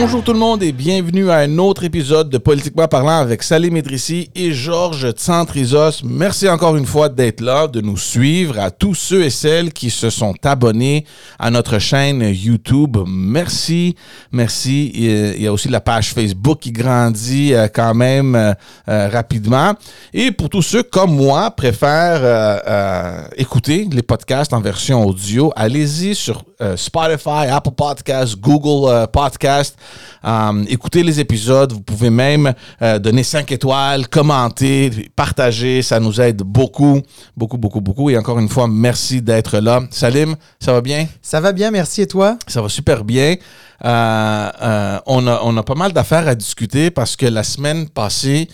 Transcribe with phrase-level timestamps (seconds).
[0.00, 3.76] Bonjour tout le monde et bienvenue à un autre épisode de Politiquement parlant avec Salim
[3.76, 6.04] Idrissi et Georges Tsantrizos.
[6.04, 9.90] Merci encore une fois d'être là, de nous suivre, à tous ceux et celles qui
[9.90, 11.04] se sont abonnés
[11.40, 12.96] à notre chaîne YouTube.
[13.08, 13.96] Merci,
[14.30, 14.92] merci.
[14.94, 18.52] Il y a aussi la page Facebook qui grandit euh, quand même euh,
[18.88, 19.74] euh, rapidement.
[20.14, 26.44] Et pour tous ceux comme moi préfèrent écouter les podcasts en version audio, allez-y sur
[26.76, 29.76] Spotify, Apple Podcasts, Google Podcasts.
[30.24, 31.72] Euh, écoutez les épisodes.
[31.72, 35.82] Vous pouvez même euh, donner 5 étoiles, commenter, partager.
[35.82, 37.00] Ça nous aide beaucoup,
[37.36, 38.10] beaucoup, beaucoup, beaucoup.
[38.10, 39.80] Et encore une fois, merci d'être là.
[39.90, 41.06] Salim, ça va bien?
[41.22, 42.02] Ça va bien, merci.
[42.02, 42.36] Et toi?
[42.46, 43.36] Ça va super bien.
[43.84, 48.48] Euh, on, a, on a pas mal d'affaires à discuter parce que la semaine passée,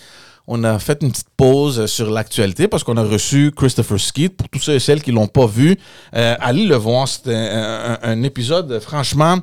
[0.47, 4.29] on a fait une petite pause sur l'actualité parce qu'on a reçu Christopher Skeet.
[4.29, 5.77] Pour tous ceux et celles qui l'ont pas vu,
[6.11, 7.07] allez le voir.
[7.07, 9.39] C'était un, épisode, franchement,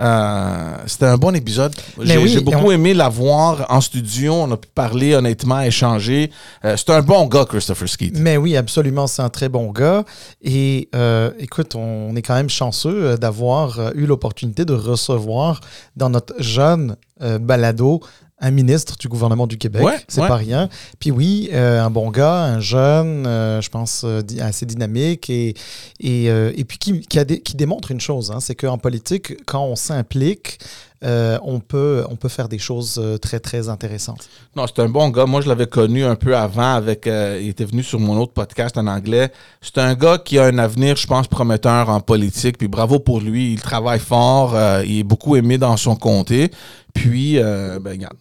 [0.00, 1.72] euh, c'était un bon épisode.
[2.00, 4.34] J'ai beaucoup aimé la voir en studio.
[4.34, 6.30] On a pu parler honnêtement, échanger.
[6.64, 8.12] Euh, c'est un bon gars, Christopher Skeet.
[8.18, 10.04] Mais oui, absolument, c'est un très bon gars.
[10.42, 15.60] Et euh, écoute, on est quand même chanceux d'avoir eu l'opportunité de recevoir
[15.96, 16.96] dans notre jeune
[17.40, 18.00] balado
[18.40, 20.04] un ministre du gouvernement du Québec.
[20.08, 20.68] c'est pas rien.
[20.98, 25.54] Puis oui, euh, un bon gars, un jeune, euh, je pense, euh, assez dynamique et,
[26.00, 30.58] et, et puis qui, qui, démontre une chose, hein, c'est qu'en politique, quand on s'implique,
[31.04, 34.28] on, peut, on peut faire des choses très, très intéressantes.
[34.56, 35.26] Non, c'est un bon gars.
[35.26, 37.06] Moi, je l'avais connu un peu avant avec.
[37.06, 39.30] il était venu sur mon autre podcast en anglais.
[39.60, 42.58] C'est un gars qui a un avenir, je pense, prometteur en politique.
[42.58, 43.52] Puis bravo pour lui.
[43.52, 44.56] Il travaille fort.
[44.84, 46.50] il est beaucoup aimé dans son comté.
[46.94, 48.16] Puis, euh, ben, regarde,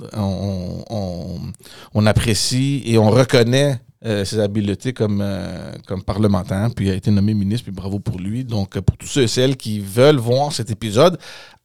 [1.93, 7.11] on, apprécie et on reconnaît euh, ses habiletés comme, euh, comme parlementaire, puis a été
[7.11, 8.43] nommé ministre, puis bravo pour lui.
[8.43, 11.17] Donc, pour tous ceux et celles qui veulent voir cet épisode,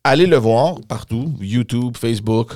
[0.04, 2.52] allez le voir partout, YouTube, Facebook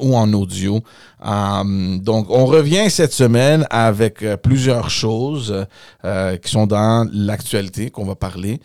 [0.00, 0.80] ou en audio.
[1.20, 5.66] donc, on revient cette semaine avec plusieurs choses
[6.42, 8.60] qui sont dans l'actualité qu'on va parler.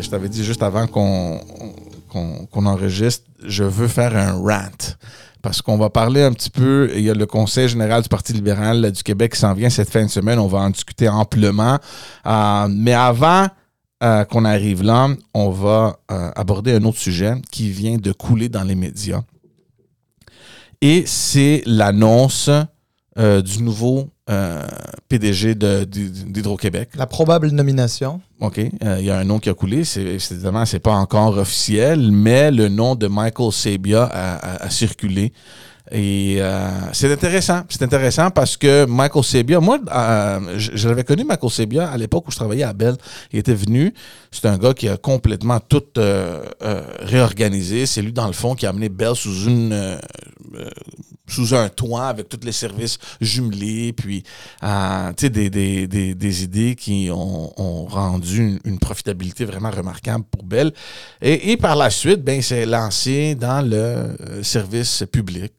[0.00, 4.94] Je t'avais dit juste avant qu'on enregistre, je veux faire un rant.
[5.42, 8.32] Parce qu'on va parler un petit peu, il y a le Conseil général du Parti
[8.34, 11.78] libéral du Québec qui s'en vient cette fin de semaine, on va en discuter amplement.
[12.26, 13.48] Euh, mais avant
[14.02, 18.48] euh, qu'on arrive là, on va euh, aborder un autre sujet qui vient de couler
[18.48, 19.22] dans les médias.
[20.82, 22.50] Et c'est l'annonce
[23.16, 24.62] du nouveau euh,
[25.08, 26.90] PDG d'Hydro-Québec.
[26.94, 28.20] La probable nomination.
[28.40, 28.58] OK.
[28.60, 29.84] Euh, il y a un nom qui a coulé.
[29.84, 35.32] C'est, évidemment, c'est pas encore officiel, mais le nom de Michael Sabia a circulé.
[35.92, 37.62] Et euh, c'est intéressant.
[37.68, 42.28] C'est intéressant parce que Michael Sebia, moi, euh, je, l'avais connu Michael Sebia à l'époque
[42.28, 42.94] où je travaillais à Bell.
[43.32, 43.92] Il était venu.
[44.30, 46.42] C'est un gars qui a complètement tout euh,
[47.00, 47.86] réorganisé.
[47.86, 49.98] C'est lui, dans le fond, qui a amené Bell sous une
[51.30, 54.66] sous un toit avec tous les services jumelés, puis tu
[55.16, 60.42] sais, des, des, des, des, idées qui ont, ont rendu une, profitabilité vraiment remarquable pour
[60.42, 60.72] Bell.
[61.20, 65.52] Et, et par la suite, ben, c'est lancé dans le service public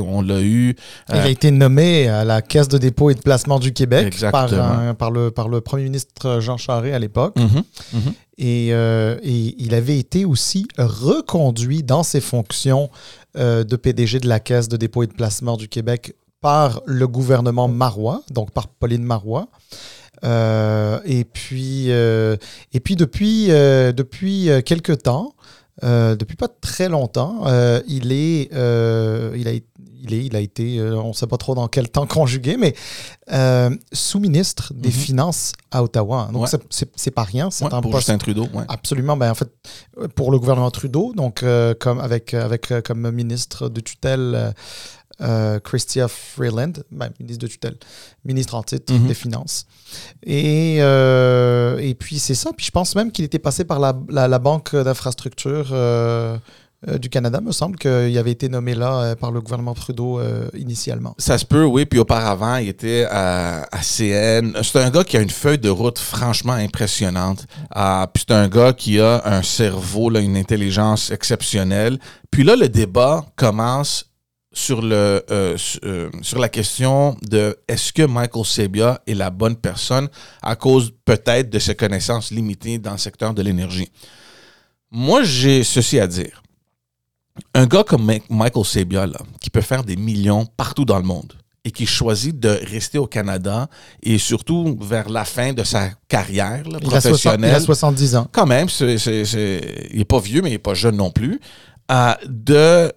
[0.00, 0.76] on l'a eu.
[1.08, 4.14] Il a euh, été nommé à la Caisse de dépôt et de placement du Québec
[4.30, 4.48] par,
[4.96, 7.36] par, le, par le premier ministre Jean Charest à l'époque.
[7.36, 12.90] Mhm, Euh, et, il avait été aussi reconduit dans ses fonctions
[13.36, 17.08] euh, de PDG de la Caisse de dépôt et de placement du Québec par le
[17.08, 19.48] gouvernement marois, donc par Pauline Marois.
[20.22, 25.33] et puis, et puis depuis, depuis quelques temps,
[25.82, 27.42] euh, depuis pas très longtemps.
[27.46, 31.36] Euh, il, est, euh, il, a, il, est, il a été, on ne sait pas
[31.36, 32.74] trop dans quel temps conjugué, mais
[33.92, 34.94] sous-ministre des mhm.
[34.94, 36.28] Finances à Ottawa.
[36.32, 37.50] Donc, c'est pas rien.
[37.50, 38.06] C'est un pour poste.
[38.06, 38.46] Justin Trudeau.
[38.68, 39.16] Absolument.
[39.16, 39.50] Ben, en fait,
[40.14, 41.44] pour le gouvernement Trudeau, donc,
[41.80, 44.54] comme, avec, avec comme ministre de tutelle
[45.20, 47.76] euh, Christia Freeland, ben, ministre de tutelle,
[48.24, 49.06] ministre en titre mhm.
[49.06, 49.66] des Finances.
[50.24, 52.50] Et, euh, et puis c'est ça.
[52.56, 56.36] Puis je pense même qu'il était passé par la, la, Banque d'infrastructure euh,
[56.98, 60.20] du Canada, me semble qu'il avait été nommé là par le gouvernement Trudeau
[60.52, 61.14] initialement.
[61.16, 61.86] Ça se peut, oui.
[61.86, 64.52] Puis auparavant, il était à, CN.
[64.62, 67.46] C'est un gars qui a une feuille de route franchement impressionnante.
[68.12, 71.98] puis c'est un gars qui a un cerveau, là, une intelligence exceptionnelle.
[72.30, 74.10] Puis là, le débat commence
[74.54, 79.56] sur, le, euh, euh, sur la question de est-ce que Michael Sabia est la bonne
[79.56, 80.08] personne
[80.42, 83.90] à cause peut-être de ses connaissances limitées dans le secteur de l'énergie?
[84.90, 86.42] Moi, j'ai ceci à dire.
[87.52, 91.32] Un gars comme Michael Sabia, là, qui peut faire des millions partout dans le monde,
[91.64, 93.68] et qui choisit de rester au Canada
[94.02, 97.50] et surtout vers la fin de sa carrière professionnelle.
[97.50, 98.28] Il a, 70 ans.
[98.30, 101.40] Quand même, il n'est pas vieux, mais il n'est pas jeune non plus.
[101.90, 102.92] Euh, de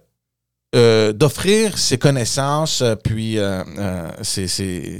[0.74, 3.38] euh, d'offrir ses connaissances euh, puis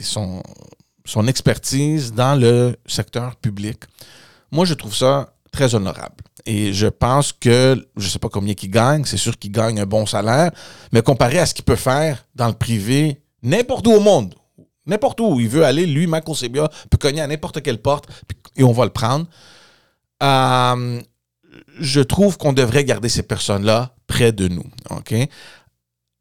[0.03, 0.43] son,
[1.05, 3.85] son expertise dans le secteur public.
[4.50, 6.25] Moi, je trouve ça très honorable.
[6.47, 9.81] Et je pense que, je ne sais pas combien il gagne, c'est sûr qu'il gagne
[9.81, 10.50] un bon salaire,
[10.93, 14.35] mais comparé à ce qu'il peut faire dans le privé, n'importe où au monde,
[14.87, 18.06] n'importe où il veut aller, lui, Michael Sebia, peut cogner à n'importe quelle porte
[18.56, 19.26] et on va le prendre.
[20.23, 21.00] Euh,
[21.79, 24.65] je trouve qu'on devrait garder ces personnes-là près de nous.
[24.91, 25.15] OK?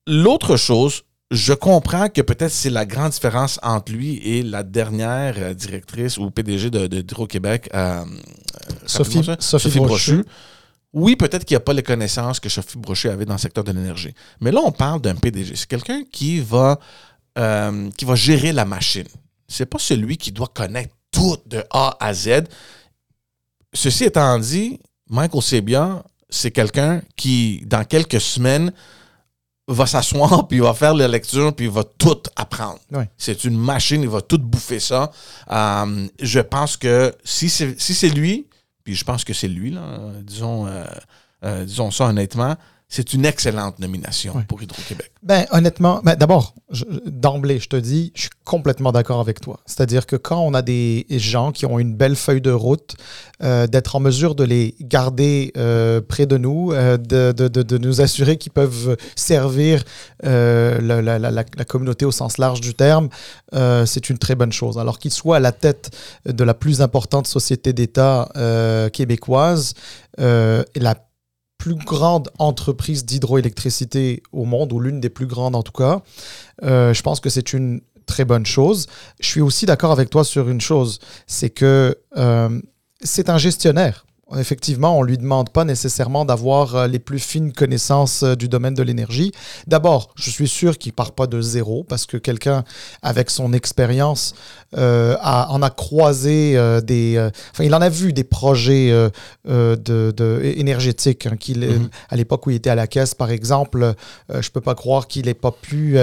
[0.08, 5.36] L'autre chose, je comprends que peut-être c'est la grande différence entre lui et la dernière
[5.38, 8.06] euh, directrice ou PDG de, de québec euh,
[8.86, 10.24] Sophie, Sophie, Brochu.
[10.94, 13.66] Oui, peut-être qu'il n'y a pas les connaissances que Sophie Brochu avait dans le secteur
[13.66, 14.14] de l'énergie.
[14.40, 15.56] Mais là, on parle d'un PDG.
[15.58, 16.80] C'est quelqu'un qui va
[17.38, 19.08] euh, qui va gérer la machine.
[19.48, 22.46] C'est pas celui qui doit connaître tout de A à Z.
[23.74, 24.80] Ceci étant dit,
[25.10, 28.72] Michael Sebia, c'est quelqu'un qui, dans quelques semaines,
[29.68, 32.80] va s'asseoir, puis il va faire la lecture, puis il va tout apprendre.
[33.18, 35.12] C'est une machine, il va tout bouffer ça.
[35.52, 38.48] Euh, je pense que si c'est si lui,
[38.84, 39.82] puis je pense que c'est lui, là,
[40.22, 42.56] disons, euh, disons ça honnêtement,
[42.90, 45.12] c'est une excellente nomination pour Hydro-Québec.
[45.22, 46.56] Ben, honnêtement, ben, d'abord,
[47.06, 49.60] d'emblée, je te dis, je suis complètement d'accord avec toi.
[49.66, 52.96] C'est-à-dire que quand on a des gens qui ont une belle feuille de route,
[53.44, 57.78] euh, d'être en mesure de les garder euh, près de nous, euh, de, de, de,
[57.78, 59.84] nous assurer qu'ils peuvent servir
[60.24, 63.10] la, la, la, communauté au sens large du terme,
[63.52, 64.78] c'est une très bonne chose.
[64.78, 65.92] Alors qu'ils soient à la tête
[66.26, 68.30] de la plus importante société d'État
[68.94, 69.74] québécoise,
[70.18, 70.96] la
[71.76, 76.02] plus grande entreprise d'hydroélectricité au monde, ou l'une des plus grandes en tout cas.
[76.64, 78.88] Euh, je pense que c'est une très bonne chose.
[79.20, 82.62] Je suis aussi d'accord avec toi sur une chose, c'est que euh,
[83.02, 87.54] c'est un gestionnaire effectivement, on ne lui demande pas nécessairement d'avoir euh, les plus fines
[87.54, 89.32] connaissances du domaine de l'énergie.
[89.68, 92.64] D'abord, je suis sûr qu'il part pas de zéro parce que quelqu'un
[93.02, 94.34] avec son expérience
[94.76, 97.30] euh, en a croisé des...
[97.52, 98.92] enfin, il en a vu des projets
[99.46, 101.28] de, énergétiques.
[101.28, 101.90] Hein, qu'il, mm-hmm.
[102.10, 103.94] À l'époque où il était à la caisse, par exemple,
[104.30, 105.98] je ne peux pas croire qu'il n'ait pas pu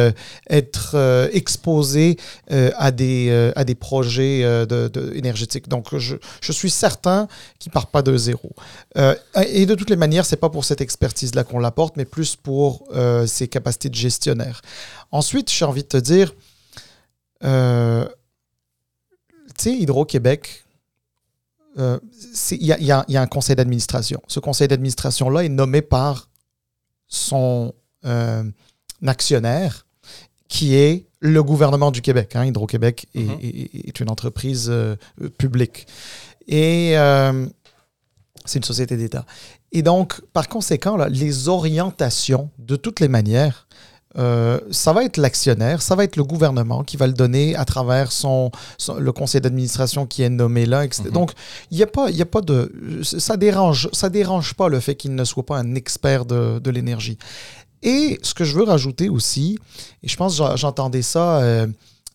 [0.48, 2.16] être exposé
[2.50, 5.68] à, des, à des projets de, énergétiques.
[5.68, 7.28] Donc, je, je suis certain
[7.58, 8.50] qu'il ne part pas de zéro.
[8.96, 9.14] Euh,
[9.46, 12.84] et de toutes les manières, c'est pas pour cette expertise-là qu'on l'apporte, mais plus pour
[12.94, 14.62] euh, ses capacités de gestionnaire.
[15.10, 16.34] Ensuite, j'ai envie de te dire,
[17.44, 18.06] euh,
[19.62, 20.64] sais, Hydro-Québec,
[21.76, 22.02] il
[22.60, 24.22] y, y, a un conseil d'administration.
[24.28, 26.28] Ce conseil d'administration-là est nommé par
[27.08, 27.74] son
[29.04, 29.86] actionnaire,
[30.48, 32.36] qui est le gouvernement du Québec.
[32.36, 32.46] Hein.
[32.46, 33.88] Hydro-Québec est, mm-hmm.
[33.88, 34.72] est, une entreprise
[35.38, 35.86] publique.
[36.46, 36.94] Et
[38.44, 39.24] c'est une société d'État.
[39.72, 43.66] Et donc, par conséquent, là, les orientations, de toutes les manières,
[44.16, 47.64] euh, ça va être l'actionnaire, ça va être le gouvernement qui va le donner à
[47.64, 48.50] travers son,
[48.98, 50.84] le conseil d'administration qui est nommé là.
[50.84, 51.02] Etc.
[51.06, 51.12] Mhm.
[51.12, 51.32] Donc,
[51.70, 52.70] il n'y a, pas, y a pas de...
[53.02, 56.70] Ça dérange, ça dérange pas le fait qu'il ne soit pas un expert de, de
[56.70, 57.18] l'énergie.
[57.82, 59.58] Et ce que je veux rajouter aussi,
[60.02, 61.38] et je pense que j'entendais ça...
[61.40, 61.66] Euh,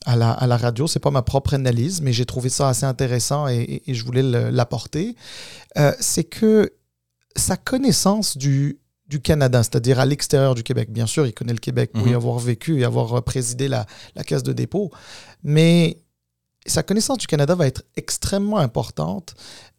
[0.05, 0.87] à la, à la radio.
[0.87, 4.23] Ce n'est pas ma propre analyse, mais j'ai trouvé ça assez intéressant et, je voulais
[4.23, 5.15] l'apporter.
[5.77, 6.71] Euh, c'est que
[7.35, 11.59] sa connaissance du, du Canada, c'est-à-dire à, l'extérieur du Québec, bien sûr, il connaît le
[11.59, 12.15] Québec pour y mhm.
[12.15, 13.85] avoir vécu et avoir présidé la,
[14.15, 14.91] la caisse de dépôt,
[15.43, 15.97] mais
[16.65, 19.35] sa connaissance du Canada va être extrêmement importante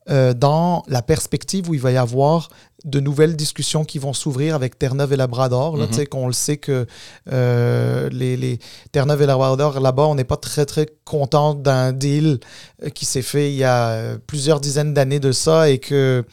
[0.08, 2.48] euh, dans la perspective où il va y avoir
[2.84, 5.76] de nouvelles discussions qui vont s'ouvrir avec Terre-Neuve et Labrador.
[5.76, 6.86] Là, mm qu'on le sait que
[7.30, 8.58] euh, les, les
[8.90, 12.40] Terre-Neuve et Labrador, là-bas, on n'est pas très, très content d'un deal
[12.82, 16.24] euh, qui s'est fait il y a plusieurs dizaines d'années de ça et que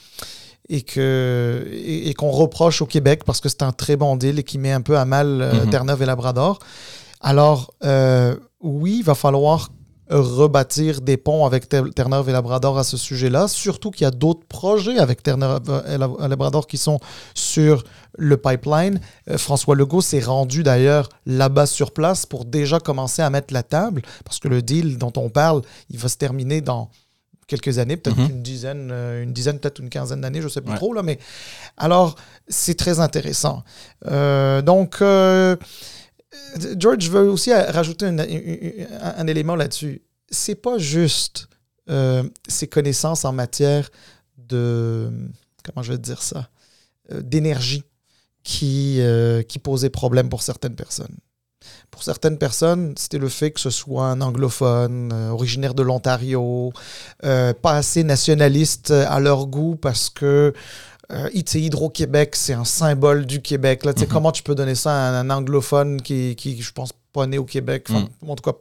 [0.70, 4.44] et que et, qu'on reproche au Québec parce que c'est un très bon deal et
[4.44, 5.70] qui met un peu à mal mhm.
[5.70, 6.60] Terre-Neuve et Labrador.
[7.22, 7.74] Alors,
[8.62, 9.70] oui, il va falloir
[10.10, 14.46] rebâtir des ponts avec Terre-Neuve et Labrador à ce sujet-là, surtout qu'il y a d'autres
[14.48, 17.00] projets avec Terre-Neuve et Labrador qui sont
[17.34, 17.84] sur
[18.18, 19.00] le pipeline.
[19.30, 23.64] Euh, François Legault s'est rendu d'ailleurs là-bas sur place pour déjà commencer à mettre la
[23.64, 26.90] table, parce que le deal dont on parle, il va se terminer dans
[27.48, 28.30] quelques années, peut-être mm-hmm.
[28.30, 31.02] une dizaine, euh, une dizaine, peut-être une quinzaine d'années, je ne sais plus trop, là,
[31.02, 31.18] mais
[31.78, 32.16] alors,
[32.48, 33.64] c'est très intéressant.
[34.06, 35.02] Euh, donc,
[36.78, 40.02] George veut aussi rajouter un, élément là-dessus.
[40.30, 41.48] C'est pas juste
[41.90, 43.90] euh, ses connaissances en matière
[44.38, 45.10] de
[45.64, 46.50] comment je vais dire ça
[47.12, 47.84] euh, d'énergie
[48.44, 51.16] qui, euh, qui posait problème pour certaines personnes.
[51.92, 56.72] Pour certaines personnes, c'était le fait que ce soit un anglophone, euh, originaire de l'Ontario,
[57.24, 60.54] euh, pas assez nationaliste à leur goût parce que
[61.12, 63.86] euh, Hydro-Québec, c'est un symbole du Québec.
[63.86, 67.26] Là, mm Comment tu peux donner ça à un, anglophone qui, qui, je pense, pas
[67.26, 68.30] né au Québec, mm.
[68.30, 68.58] en tout cas,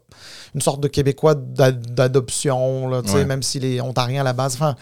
[0.54, 4.54] une sorte de Québécois d'adoption, même s'il est ontarien à la base.
[4.54, 4.76] Enfin,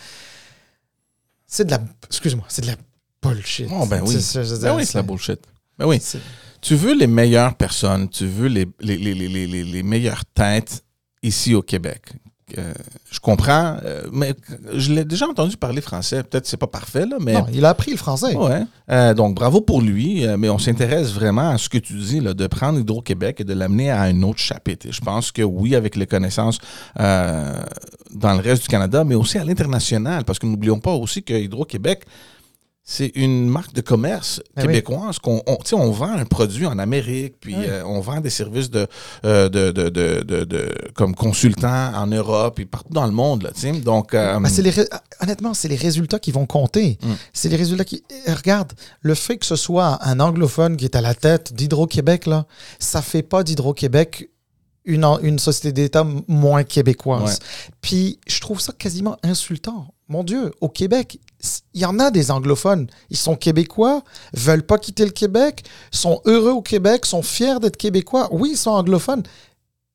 [1.47, 1.81] c'est de la.
[2.09, 2.77] Excuse-moi, c'est de la
[3.23, 3.69] bullshit.
[3.73, 4.21] Oh, ben oui.
[4.21, 5.41] C'est, ben oui, la bullshit.
[5.79, 6.01] Ben oui.
[6.65, 10.83] Tu veux les meilleures personnes, tu veux les, les, les, les meilleures têtes
[11.23, 12.15] ici au Québec.
[12.57, 12.73] Euh,
[13.11, 14.35] je comprends, euh, mais
[14.73, 16.23] je l'ai déjà entendu parler français.
[16.23, 17.35] Peut-être que c'est pas parfait, là, mais.
[17.35, 18.35] Non, il a appris le français.
[18.35, 18.63] Ouais.
[18.91, 22.33] Euh, donc, bravo pour lui, mais on s'intéresse vraiment à ce que tu dis, là,
[22.33, 24.87] de prendre Hydro-Québec et de l'amener à un autre chapitre.
[24.91, 26.59] je pense que oui, avec les connaissances
[26.97, 31.35] dans le reste du Canada, mais aussi à l'international, parce que n'oublions pas aussi que
[31.35, 32.05] Hydro-Québec,
[32.87, 37.37] c'est une marque de commerce ben québécoise qu'on on, on vend un produit en Amérique,
[37.41, 38.69] puis euh, on vend des services
[39.25, 43.45] euh, de, de, de, de, comme consultant en Europe et partout dans le monde.
[43.45, 44.87] Là, donc, euh, ben, les
[45.23, 46.99] honnêtement, c'est les résultats qui vont compter.
[47.03, 47.13] Mm.
[47.33, 48.05] C'est les résultats qui.
[48.29, 52.45] Regarde, le fait que ce soit un anglophone qui est à la tête d'Hydro-Québec, là,
[52.79, 54.29] ça fait pas d'Hydro-Québec
[54.85, 57.39] une, une société d'État moins québécoise.
[57.81, 59.94] Puis je trouve ça quasiment insultant.
[60.09, 61.19] Mon Dieu, au Québec,
[61.73, 62.89] il y en a des anglophones.
[63.11, 64.03] Ils sont québécois,
[64.35, 68.29] veulent pas quitter le Québec, sont heureux au Québec, sont fiers d'être québécois.
[68.31, 69.23] Oui, ils sont anglophones,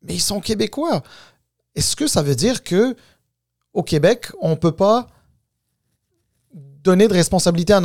[0.01, 1.03] mais ils sont québécois.
[1.75, 2.95] Est-ce que ça veut dire que
[3.73, 5.07] au Québec, on peut pas
[6.83, 7.83] donner de responsabilité à un,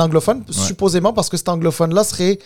[0.00, 2.38] anglophone, supposément parce que cet anglophone-là serait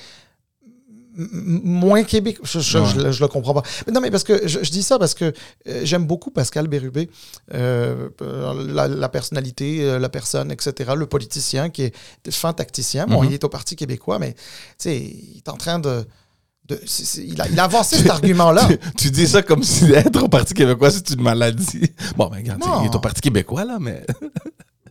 [1.17, 2.39] moins Québec.
[2.43, 3.63] Je, je, le comprends pas.
[3.87, 5.33] Mais non, mais parce que je, dis ça parce que
[5.69, 7.11] euh, j'aime beaucoup Pascal Bérubé,
[7.55, 11.95] euh, la, personnalité, euh, la personne, etc., le politicien qui est
[12.31, 13.07] fin tacticien.
[13.07, 13.27] Bon, mm-hmm.
[13.27, 14.35] il est au Parti québécois, mais
[14.85, 16.05] il est en train de.
[16.69, 18.69] il, a, il, a, avancé cet argument-là.
[18.97, 21.93] Tu, dis ça comme si être au Parti québécois, c'est une maladie.
[22.17, 24.05] Bon, mais regarde, il est au Parti québécois, là, mais.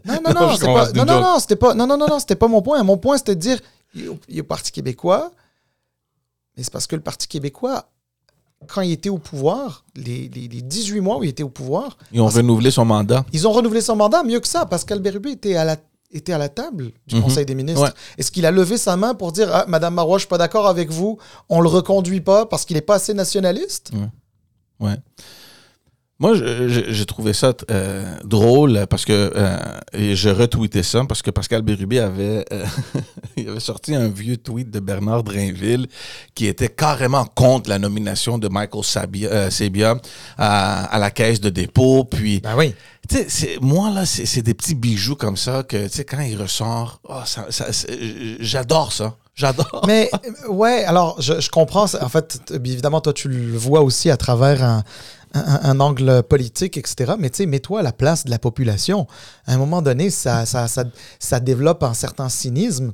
[0.05, 0.57] Non, non, non,
[0.95, 2.81] non, non, non, c'était pas, non, non, non, non, c'était pas mon point.
[2.83, 3.59] Mon point, c'était de dire,
[3.95, 5.31] il est au Parti québécois,
[6.55, 7.89] mais c'est parce que le Parti québécois,
[8.67, 11.97] quand il était au pouvoir, les, les, 18 mois où il était au pouvoir.
[12.11, 13.25] Ils ont renouvelé son mandat.
[13.33, 14.65] Ils ont renouvelé son mandat, mieux que ça.
[14.65, 15.77] Pascal Bérubé était à la,
[16.11, 17.23] était à la table du mhm.
[17.23, 17.93] Conseil des ministres.
[18.17, 20.67] Est-ce qu'il a levé sa main pour dire ah, Madame Marois, je suis pas d'accord
[20.67, 21.17] avec vous,
[21.49, 23.91] on le reconduit pas parce qu'il n'est pas assez nationaliste?
[24.79, 24.87] Ouais.
[24.87, 24.97] ouais.
[26.19, 29.57] Moi, j'ai trouvé ça euh, drôle parce que euh,
[29.93, 32.65] et je retweetais ça parce que Pascal Bérubé avait, euh,
[33.35, 35.87] il avait sorti un vieux tweet de Bernard Drainville
[36.35, 39.95] qui était carrément contre la nomination de Michael Sabia,
[40.37, 42.05] à, la caisse de dépôt.
[42.05, 42.75] Puis, ben oui.
[43.59, 47.21] moi, là, c'est des petits bijoux comme ça que, tu sais, quand il ressort, oh,
[48.39, 49.17] j'adore ça.
[49.35, 49.83] J'adore.
[49.87, 50.11] Mais,
[50.47, 51.85] ouais, alors, je, je comprends.
[51.85, 54.83] En fait, évidemment, toi, tu le vois aussi à travers un
[55.33, 57.13] un, angle politique, etc.
[57.17, 59.07] Mais tu sais, mets-toi à la place de la population.
[59.45, 60.85] À un moment donné, ça, ça, ça,
[61.19, 62.93] ça développe un certain cynisme.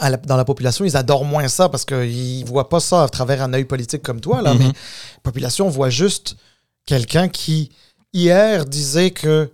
[0.00, 3.42] dans la population, ils adorent moins ça parce qu'ils ne voient pas ça à travers
[3.42, 4.42] un œil politique comme toi.
[4.42, 4.74] Là, Mais mm-hmm.
[5.16, 6.36] la population voit juste
[6.84, 7.70] quelqu'un qui,
[8.12, 9.50] hier, disait que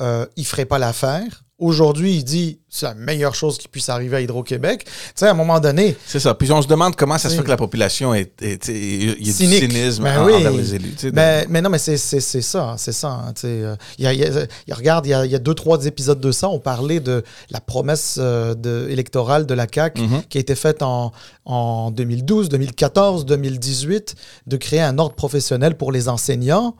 [0.00, 4.16] euh, il ferait pas l'affaire, Aujourd'hui, il dit c'est la meilleure chose qui puisse arriver
[4.16, 4.84] à Hydro-Québec.
[4.84, 5.96] Tu sais, à un moment donné.
[6.04, 6.34] C'est ça.
[6.34, 8.42] Puis on se demande comment ça se fait que la population est.
[8.42, 10.96] est, il y a du cynisme ben envers les élus.
[11.12, 12.74] Ben, mais non, mais c'est ça.
[12.76, 13.08] C'est ça.
[13.08, 16.32] Hein, euh, il y a, regarde, il y a, y a, deux, trois épisodes de
[16.32, 16.48] ça.
[16.48, 20.26] On parlait de la promesse euh, de, électorale de la CAQ mm-hmm.
[20.28, 21.12] qui a été faite en,
[21.44, 24.16] en 2012, 2014, 2018
[24.48, 26.74] de créer un ordre professionnel pour les enseignants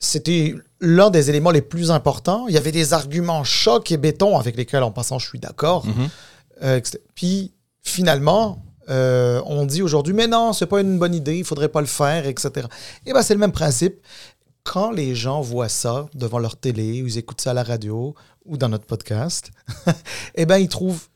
[0.00, 2.48] c'était l'un des éléments les plus importants.
[2.48, 5.86] Il y avait des arguments chocs et béton avec lesquels, en passant, je suis d'accord.
[5.86, 6.08] Mhm.
[6.62, 6.80] Euh,
[7.14, 7.52] puis,
[7.82, 11.82] finalement, euh, on dit aujourd'hui, mais non, c'est pas une bonne idée, il faudrait pas
[11.82, 12.50] le faire, etc.
[12.56, 12.60] Et
[13.06, 14.00] eh bien, c'est le même principe.
[14.64, 18.14] Quand les gens voient ça devant leur télé, ou ils écoutent ça à la radio,
[18.46, 19.50] ou dans notre podcast,
[20.34, 21.08] eh bien, ils trouvent,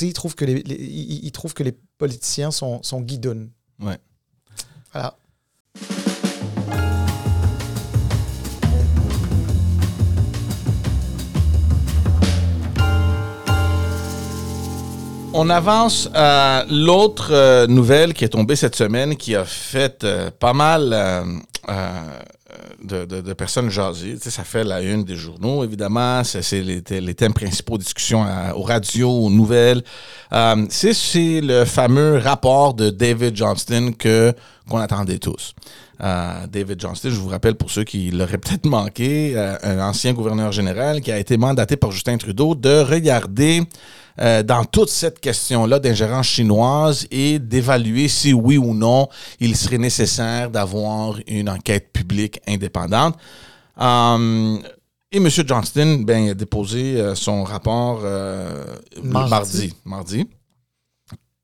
[0.00, 3.48] ils trouvent, que les, ils, trouvent que les politiciens sont, sont guidons.
[3.80, 3.98] Ouais.
[4.92, 5.16] Voilà.
[15.36, 20.30] On avance à l'autre euh, nouvelle qui est tombée cette semaine, qui a fait euh,
[20.30, 21.24] pas mal euh,
[22.84, 24.16] de, personnes jasées.
[24.20, 26.22] ça fait la une des journaux, évidemment.
[26.22, 28.24] C'est les, thèmes principaux de discussion
[28.54, 29.82] aux radios, aux nouvelles.
[30.68, 34.32] c'est le fameux rapport de David Johnston que
[34.70, 35.52] qu'on attendait tous.
[35.98, 41.00] David Johnston, je vous rappelle pour ceux qui l'auraient peut-être manqué, un ancien gouverneur général
[41.00, 43.62] qui a été mandaté par Justin Trudeau de regarder
[44.20, 49.08] euh, dans toute cette question-là d'ingérence chinoise et d'évaluer si oui ou non
[49.40, 53.16] il serait nécessaire d'avoir une enquête publique indépendante.
[53.80, 54.58] Euh,
[55.10, 55.28] et M.
[55.28, 58.02] Johnston ben, a déposé euh, son rapport
[59.02, 59.74] mardi.
[59.84, 60.26] mardi.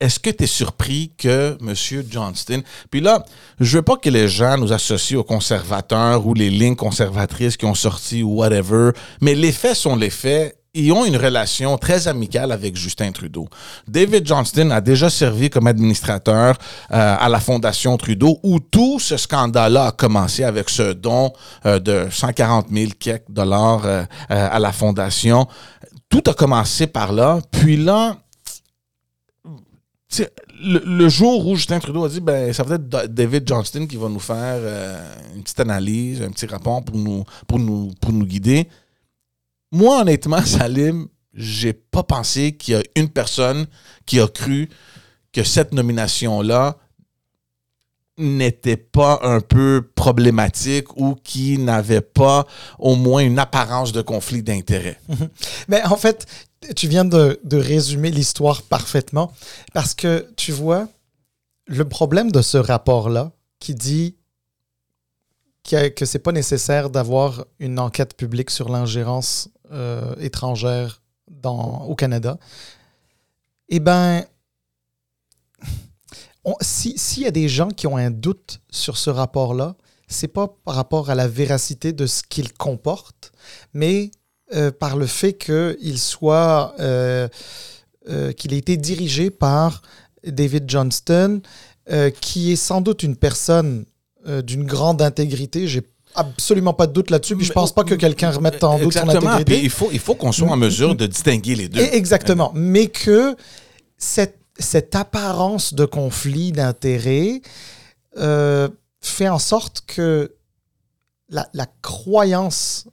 [0.01, 1.75] Est-ce que tu es surpris que M.
[2.09, 2.63] Johnston.
[2.91, 3.23] Puis là,
[3.61, 7.67] je veux pas que les gens nous associent aux conservateurs ou les lignes conservatrices qui
[7.67, 10.57] ont sorti ou whatever, mais les faits sont les faits.
[10.73, 13.49] Ils ont une relation très amicale avec Justin Trudeau.
[13.89, 16.57] David Johnston a déjà servi comme administrateur
[16.93, 21.33] euh, à la Fondation Trudeau, où tout ce scandale-là a commencé avec ce don
[21.67, 22.93] euh, de 140 000
[23.29, 25.49] dollars euh, à la Fondation.
[26.09, 27.41] Tout a commencé par là.
[27.51, 28.19] Puis là,
[30.63, 34.09] le, jour où Justin Trudeau a dit ben ça va être David Johnston qui va
[34.09, 34.61] nous faire
[35.35, 38.69] une petite analyse, un petit rapport pour nous, pour nous, pour nous guider.
[39.73, 43.67] Moi, honnêtement, Salim, j'ai pas pensé qu'il y a une personne
[44.05, 44.69] qui a cru
[45.33, 46.77] que cette nomination-là
[48.19, 52.47] n'était pas un peu problématique ou qui n'avait pas
[52.79, 55.01] au moins une apparence de conflit d'intérêt.
[55.69, 56.27] Mais en fait,
[56.77, 59.33] tu viens de, résumer l'histoire parfaitement
[59.73, 60.89] parce que tu vois,
[61.67, 64.17] le problème de ce rapport-là qui dit
[65.63, 72.39] que c'est pas nécessaire d'avoir une enquête publique sur l'ingérence euh, étrangère dans, au Canada,
[73.69, 74.25] eh bien,
[76.61, 79.77] s'il y a des gens qui ont un doute sur ce rapport-là,
[80.09, 83.33] c'est pas par rapport à la véracité de ce qu'il comporte,
[83.73, 84.11] mais
[84.53, 87.29] euh, par le fait qu'il soit, euh,
[88.09, 89.83] euh, qu'il ait été dirigé par
[90.27, 91.41] David Johnston,
[92.21, 93.85] qui est sans doute une personne
[94.25, 95.67] d'une grande intégrité.
[96.15, 97.37] Absolument pas de doute là-dessus.
[97.37, 99.61] Puis je pense pas que quelqu'un remette en doute son intégrité.
[99.63, 101.81] il faut, il faut qu'on soit en mesure de distinguer les deux.
[101.81, 102.53] Exactement.
[102.55, 103.37] Mais que
[103.97, 107.41] cette, cette apparence de conflit d'intérêt
[108.17, 110.35] fait en sorte que
[111.29, 112.87] la, la croyance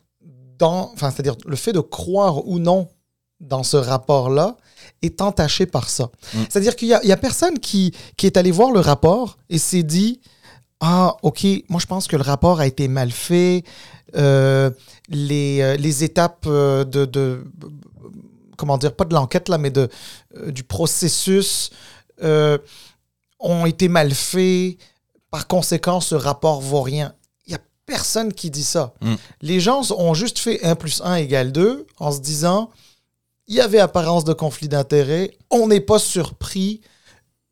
[0.65, 2.89] enfin, c'est-à-dire le fait de croire ou non
[3.39, 4.57] dans ce rapport-là
[5.01, 6.05] est entaché par ça.
[6.33, 6.39] Mm.
[6.49, 10.21] C'est-à-dire qu'il n'y a, personne qui, qui est allé voir le rapport et s'est dit
[10.79, 13.63] Ah, OK, moi je pense que le rapport a été mal fait,
[14.15, 14.69] euh,
[15.09, 17.43] les, euh, les, étapes euh, de, de,
[18.57, 19.89] Comment dire, pas de l'enquête là, mais de,
[20.47, 21.71] du processus
[22.19, 24.77] ont été mal faits.
[25.29, 27.13] Par conséquent, ce rapport vaut rien
[27.87, 28.93] personne qui dit ça.
[29.01, 29.15] Mm.
[29.41, 32.69] Les gens ont juste fait 1 plus 1 égale 2 en se disant
[33.47, 36.81] il y avait apparence de conflit d'intérêt, on n'est pas surpris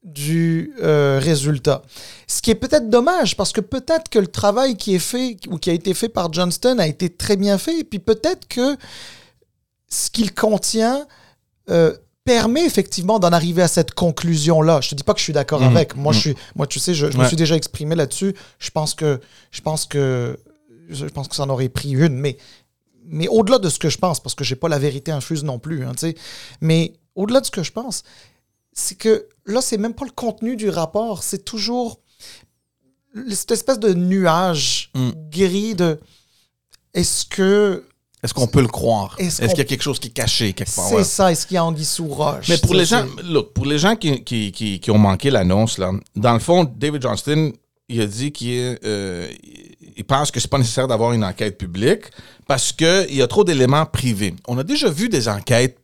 [0.05, 1.81] du euh, résultat.
[2.27, 5.57] Ce qui est peut-être dommage parce que peut-être que le travail qui est fait ou
[5.57, 8.77] qui a été fait par Johnston a été très bien fait et puis peut-être que
[9.89, 11.07] ce qu'il contient
[11.71, 14.81] euh, permet effectivement d'en arriver à cette conclusion-là.
[14.81, 15.75] Je te dis pas que je suis d'accord mmh.
[15.75, 15.95] avec.
[15.95, 16.21] Moi, je mmh.
[16.21, 18.35] suis, moi, tu sais, je, me suis déjà exprimé là-dessus.
[18.59, 19.19] Je pense que,
[19.51, 20.39] je pense que,
[20.89, 22.37] je pense que ça en aurait pris une, mais,
[23.05, 25.59] mais au-delà de ce que je pense, parce que j'ai pas la vérité infuse non
[25.59, 25.93] plus, hein,
[26.61, 28.03] mais au-delà de ce que je pense,
[28.75, 31.99] c'est que là, c'est même pas le contenu du rapport, c'est toujours
[33.31, 35.09] cette espèce de nuage mmh.
[35.31, 35.99] gris de
[36.93, 37.85] est-ce que
[38.21, 39.15] est-ce qu'on peut le croire?
[39.19, 40.89] Est-ce qu'il y a quelque chose qui est caché quelque part?
[40.89, 41.31] C'est ça.
[41.31, 42.49] Est-ce qu'il y a anguille sous roche?
[42.49, 43.05] Mais pour les, gens,
[43.53, 47.53] pour les gens qui, qui, qui, ont manqué l'annonce, là, dans le fond, David Johnston,
[47.87, 49.31] il a dit qu'il euh,
[49.95, 52.05] il pense que c'est pas nécessaire d'avoir une enquête publique
[52.47, 54.33] parce qu'il y a trop d'éléments privés.
[54.47, 55.77] On a déjà vu des enquêtes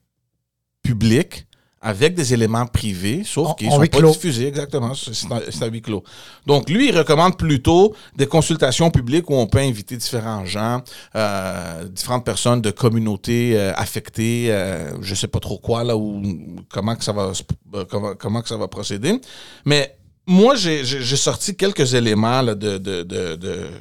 [0.82, 1.45] publiques
[1.82, 6.04] avec des éléments privés, sauf qu'ils ne sont pas diffusés, exactement, c'est à huis clos.
[6.46, 10.84] Donc, lui, il recommande plutôt des consultations publiques où on peut inviter différents gens,
[11.15, 16.22] euh, différentes personnes de communautés euh, affectées, euh, je sais pas trop quoi, là, ou
[16.70, 17.32] comment que ça va,
[17.74, 19.20] euh, comment, comment que ça va procéder.
[19.65, 20.84] Mais moi, j'ai
[21.15, 23.38] sorti quelques éléments là, de, de, de,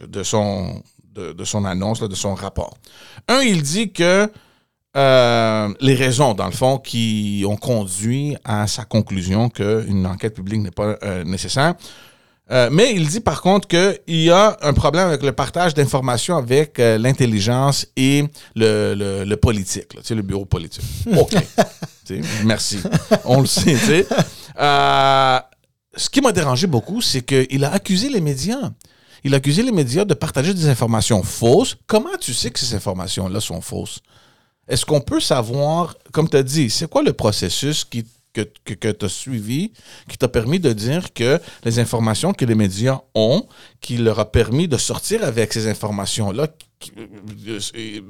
[0.09, 0.83] de, son,
[1.15, 2.79] de, son annonce, là, de son rapport.
[3.29, 4.31] Un, il dit que
[4.97, 10.61] euh, les raisons, dans le fond, qui ont conduit à sa conclusion qu'une enquête publique
[10.61, 11.75] n'est pas euh, nécessaire.
[12.51, 16.37] Euh, mais il dit par contre qu'il y a un problème avec le partage d'informations
[16.37, 18.25] avec l'intelligence et
[18.57, 20.83] le, le, politique, le bureau politique.
[21.17, 21.37] OK.
[22.45, 22.81] merci.
[23.25, 23.77] On le sait.
[24.57, 28.73] ce qui m'a dérangé beaucoup, c'est qu'il a accusé les médias.
[29.23, 31.77] Il a accusé les médias de partager des informations fausses.
[31.87, 34.01] Comment tu sais que ces informations-là sont fausses?
[34.71, 38.43] Est-ce qu'on peut savoir, comme tu as dit, c'est quoi le processus qui, que,
[38.93, 39.73] tu as suivi
[40.09, 43.47] qui t'a permis de dire que les informations que les médias ont,
[43.81, 46.47] qui leur a permis de sortir avec ces informations-là,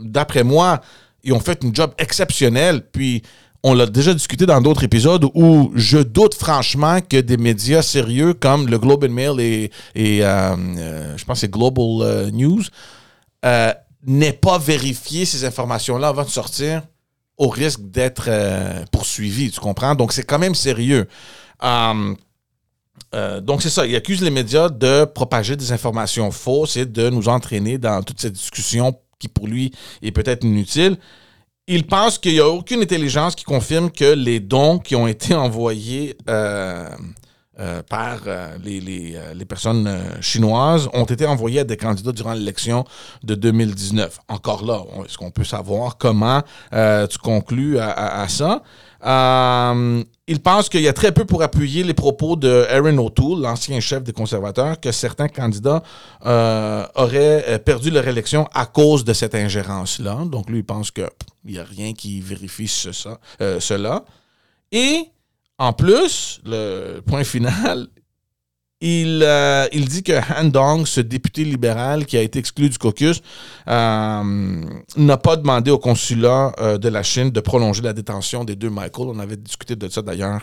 [0.02, 0.82] d'après moi,
[1.24, 3.22] ils ont fait une job exceptionnel, puis
[3.62, 8.34] on l'a déjà discuté dans d'autres épisodes où je doute franchement que des médias sérieux
[8.34, 12.30] comme le Globe and Mail et, et euh, euh, je pense que c'est Global
[13.44, 13.72] euh,
[14.06, 16.82] N'aient pas vérifié ces informations-là avant de sortir
[17.36, 18.28] au risque d'être
[18.92, 19.94] poursuivis, tu comprends?
[19.94, 21.06] Donc c'est quand même sérieux.
[21.62, 22.16] donc
[23.62, 27.78] c'est ça, il accuse les médias de propager des informations fausses et de nous entraîner
[27.78, 30.98] dans toute cette discussion qui pour lui est peut-être inutile
[31.70, 35.34] il pense qu'il n'y a aucune intelligence qui confirme que les dons qui ont été
[35.34, 36.88] envoyés euh,
[37.60, 39.88] euh, par euh, les, personnes
[40.20, 42.84] chinoises ont été envoyés à des candidats durant l'élection
[43.22, 44.18] de 2019.
[44.28, 46.42] Encore là, est-ce qu'on peut savoir comment
[46.72, 48.62] tu conclus à ça?
[49.04, 53.40] Euh, il pense qu'il y a très peu pour appuyer les propos de Aaron O'Toole,
[53.40, 55.82] l'ancien chef des conservateurs, que certains candidats
[56.26, 60.24] euh, auraient euh, perdu leur élection à cause de cette ingérence-là.
[60.26, 61.08] Donc lui, il pense qu'il
[61.46, 64.04] n'y a rien qui vérifie cela.
[64.72, 65.04] Et
[65.60, 67.88] en plus, le point final,
[68.80, 72.78] il, euh, il, dit que Han Dong, ce député libéral qui a été exclu du
[72.78, 73.20] caucus,
[73.68, 74.64] euh,
[74.96, 78.70] n'a pas demandé au consulat euh, de la Chine de prolonger la détention des deux
[78.70, 79.08] Michael.
[79.08, 80.42] On avait discuté de ça d'ailleurs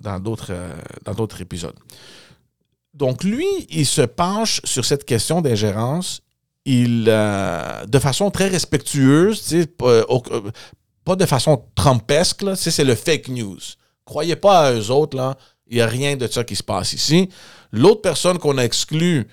[0.00, 1.76] dans d'autres épisodes.
[2.94, 6.22] Donc lui, il se penche sur cette question d'ingérence
[6.64, 9.66] il, de façon très respectueuse,
[11.04, 13.58] pas de façon trumpesque, c'est le fake news.
[14.04, 15.36] Croyez pas à eux autres, là.
[15.68, 17.28] Il n'y a rien de ça qui se passe ici.
[17.70, 19.26] L'autre personne qu'on a exclue,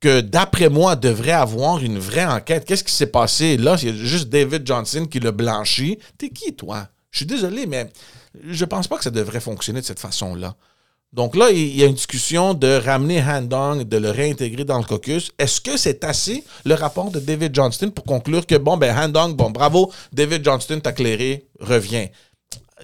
[0.00, 3.72] que d'après moi devrait avoir une vraie enquête, qu'est-ce qui s'est passé là?
[3.72, 5.98] A juste David Johnson qui l'a blanchi.
[6.18, 6.88] T'es qui, toi?
[7.10, 7.90] Je suis désolé, mais
[8.44, 10.54] je pense pas que ça devrait fonctionner de cette façon-là.
[11.16, 14.84] Donc là, il y a une discussion de ramener Handong, de le réintégrer dans le
[14.84, 15.32] caucus.
[15.38, 19.34] Est-ce que c'est assez, le rapport de David Johnston, pour conclure que, bon, ben, Handong,
[19.34, 22.06] bon, bravo, David Johnston t'a clairé, reviens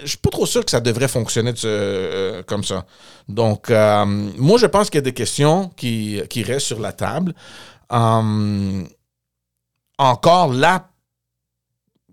[0.01, 2.87] je suis pas trop sûr que ça devrait fonctionner euh, comme ça.
[3.29, 7.35] Donc, euh, moi, je pense qu'il y a des questions qui, restent sur la table.
[7.93, 8.83] Euh,
[9.99, 10.89] encore, la,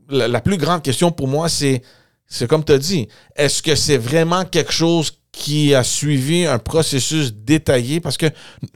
[0.09, 1.81] la, plus grande question pour moi, c'est,
[2.27, 6.59] c'est comme tu as dit, est-ce que c'est vraiment quelque chose qui a suivi un
[6.59, 8.25] processus détaillé parce que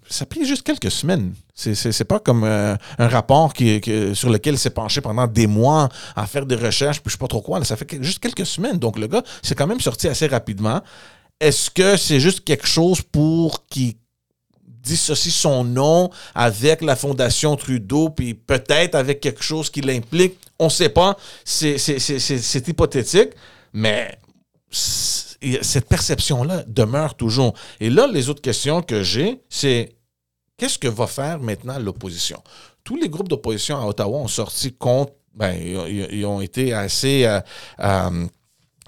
[0.09, 1.33] ça pris juste quelques semaines.
[1.55, 3.81] C'est pas comme euh, un rapport qui,
[4.13, 7.19] sur lequel il s'est penché pendant des mois à faire des recherches, puis je sais
[7.19, 7.63] pas trop quoi.
[7.63, 8.77] ça fait juste quelques semaines.
[8.77, 10.81] Donc le gars s'est quand même sorti assez rapidement.
[11.39, 13.95] Est-ce que c'est juste quelque chose pour qu'il
[14.67, 20.37] dissocie son nom avec la Fondation Trudeau, puis peut-être avec quelque chose qui l'implique?
[20.59, 21.17] On ne sait pas.
[21.43, 23.31] C'est hypothétique,
[23.73, 24.17] mais
[25.61, 27.53] cette perception-là demeure toujours.
[27.79, 29.95] Et là, les autres questions que j'ai, c'est
[30.57, 32.41] qu'est-ce que va faire maintenant l'opposition?
[32.83, 35.55] Tous les groupes d'opposition à Ottawa ont sorti contre, ben,
[35.87, 37.39] ils, ont été assez euh,
[37.79, 38.27] euh,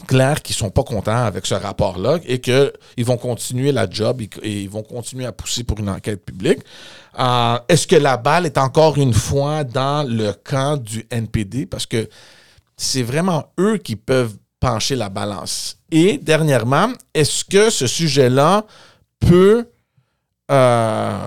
[0.07, 4.21] clairs qu'ils ne sont pas contents avec ce rapport-là et qu'ils vont continuer la job
[4.21, 6.59] et, ils vont continuer à pousser pour une enquête publique.
[7.17, 11.65] Euh, est-ce que la balle est encore une fois dans le camp du NPD?
[11.65, 12.09] Parce que
[12.77, 15.77] c'est vraiment eux qui peuvent pencher la balance.
[15.91, 18.65] Et dernièrement, est-ce que ce sujet-là
[19.19, 19.69] peut,
[20.51, 21.19] euh,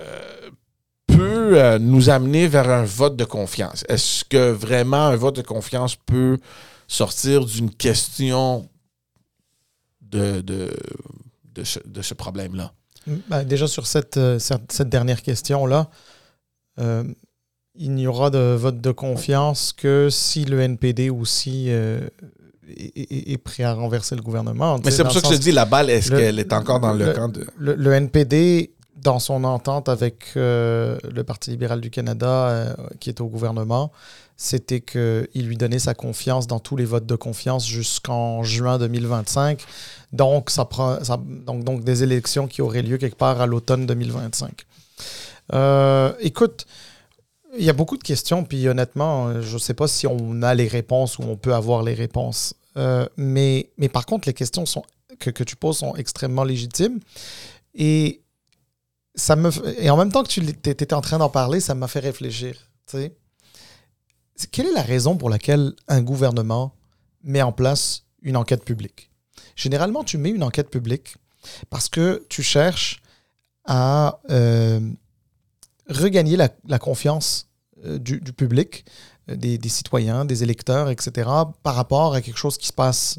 [0.00, 0.50] euh,
[1.06, 3.84] peut euh, nous amener vers un vote de confiance?
[3.88, 6.38] Est-ce que vraiment un vote de confiance peut
[6.86, 8.68] sortir d'une question
[10.02, 10.70] de, de,
[11.64, 12.72] ce, problème-là?
[13.28, 15.88] Ben, déjà sur cette, cette, dernière question-là,
[17.76, 23.74] il n'y aura de vote de confiance que si le NPD aussi est, prêt à
[23.74, 24.78] renverser le gouvernement.
[24.84, 27.12] Mais c'est pour ça que je dis la balle, est-ce qu'elle est encore dans le,
[27.12, 27.46] camp de.
[27.58, 33.20] Le, NPD, dans son entente avec euh, le Parti libéral du Canada, euh, qui est
[33.20, 33.92] au gouvernement,
[34.36, 39.60] c'était qu'il lui donnait sa confiance dans tous les votes de confiance jusqu'en juin 2025.
[40.12, 40.98] Donc, ça prend,
[41.46, 44.64] donc, donc, des élections qui auraient lieu quelque part à l'automne 2025.
[45.52, 46.66] Euh, écoute,
[47.58, 50.54] il y a beaucoup de questions, puis honnêtement, je ne sais pas si on a
[50.54, 52.54] les réponses ou on peut avoir les réponses.
[52.76, 54.64] Euh, mais, mais par contre, les questions
[55.18, 57.00] que, tu poses sont extrêmement légitimes.
[57.74, 58.22] Et,
[59.14, 61.88] ça me, et en même temps que tu étais en train d'en parler, ça m'a
[61.88, 62.56] fait réfléchir.
[64.50, 66.74] Quelle est la raison pour laquelle un gouvernement
[67.22, 69.10] met en place une enquête publique?
[69.56, 71.16] Généralement, tu mets une enquête publique
[71.70, 73.00] parce que tu cherches
[73.64, 74.80] à euh,
[75.88, 77.48] regagner la, confiance
[77.84, 78.84] euh, du, public,
[79.30, 81.28] euh, des, citoyens, des électeurs, etc.,
[81.62, 83.18] par rapport à quelque chose qui se passe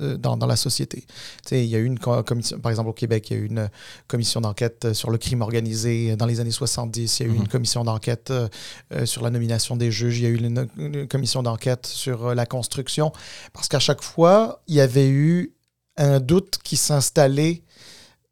[0.00, 1.06] euh, dans, dans, la société.
[1.50, 3.70] il y a eu une commission, par exemple au Québec, il y a eu une
[4.08, 7.42] commission d'enquête sur le crime organisé dans les années 70, il y a eu une
[7.42, 7.48] mhm.
[7.48, 8.32] commission d'enquête
[9.04, 13.12] sur la nomination des juges, il y a eu une, commission d'enquête sur la construction,
[13.52, 15.54] parce qu'à chaque fois, il y avait eu
[15.96, 17.62] un doute qui s'installait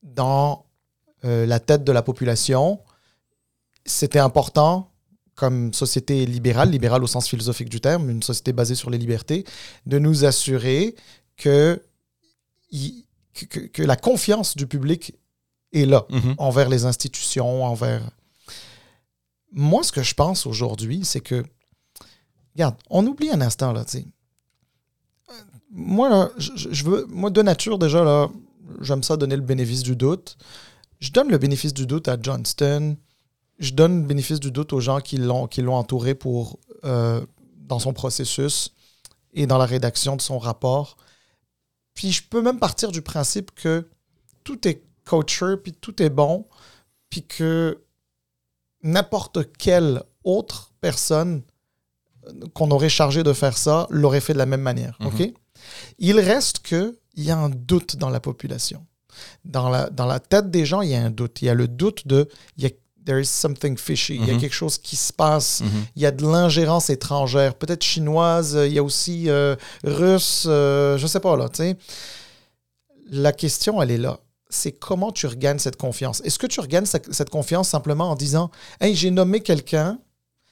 [0.03, 0.65] dans
[1.23, 2.81] la tête de la population.
[3.85, 4.91] C'était important
[5.41, 9.47] comme société libérale, libérale au sens philosophique du terme, une société basée sur les libertés,
[9.87, 10.95] de nous assurer
[11.39, 11.83] que,
[13.73, 15.15] que, la confiance du public
[15.73, 16.35] est là mhm.
[16.37, 18.03] envers les institutions, envers...
[19.51, 21.43] Moi, ce que je pense aujourd'hui, c'est que,
[22.55, 24.05] regarde, on oublie un instant, là, tu sais.
[25.71, 28.29] Moi, je, veux, moi, de nature, déjà, là,
[28.83, 30.37] j'aime ça donner le bénéfice du doute.
[30.99, 32.97] Je donne le bénéfice du doute à Johnston.
[33.61, 37.25] Je donne le bénéfice du doute aux gens qui l'ont, qui l'ont entouré pour, euh,
[37.57, 38.75] dans son processus
[39.33, 40.97] et dans la rédaction de son rapport.
[41.95, 43.89] Puis je peux même partir du principe que
[44.45, 46.47] tout est coacher, puis tout est bon,
[47.11, 47.83] puis que
[48.83, 51.43] n'importe quelle autre personne
[52.55, 54.97] qu'on aurait chargé de faire ça l'aurait fait de la même manière.
[55.01, 55.07] Mhm.
[55.07, 55.33] OK?
[55.99, 58.87] Il reste qu'il y a un doute dans la population.
[59.45, 61.43] Dans la, dans la tête des gens, il y a un doute.
[61.43, 62.29] Il y a le doute de.
[62.57, 62.71] Il y a,
[63.05, 64.17] there is something fishy.
[64.17, 64.41] Il y a mhm.
[64.41, 65.61] quelque chose qui se passe.
[65.61, 65.69] Mhm.
[65.97, 68.59] Il y a de l'ingérence étrangère, peut-être chinoise.
[68.67, 70.45] Il y a aussi euh, russe.
[70.47, 71.77] Euh, je sais pas, là, tu sais
[73.11, 74.21] la question, elle est là.
[74.49, 76.21] C'est comment tu regagnes cette confiance?
[76.25, 79.99] Est-ce que tu regagnes cette confiance simplement en disant Hey, j'ai nommé quelqu'un,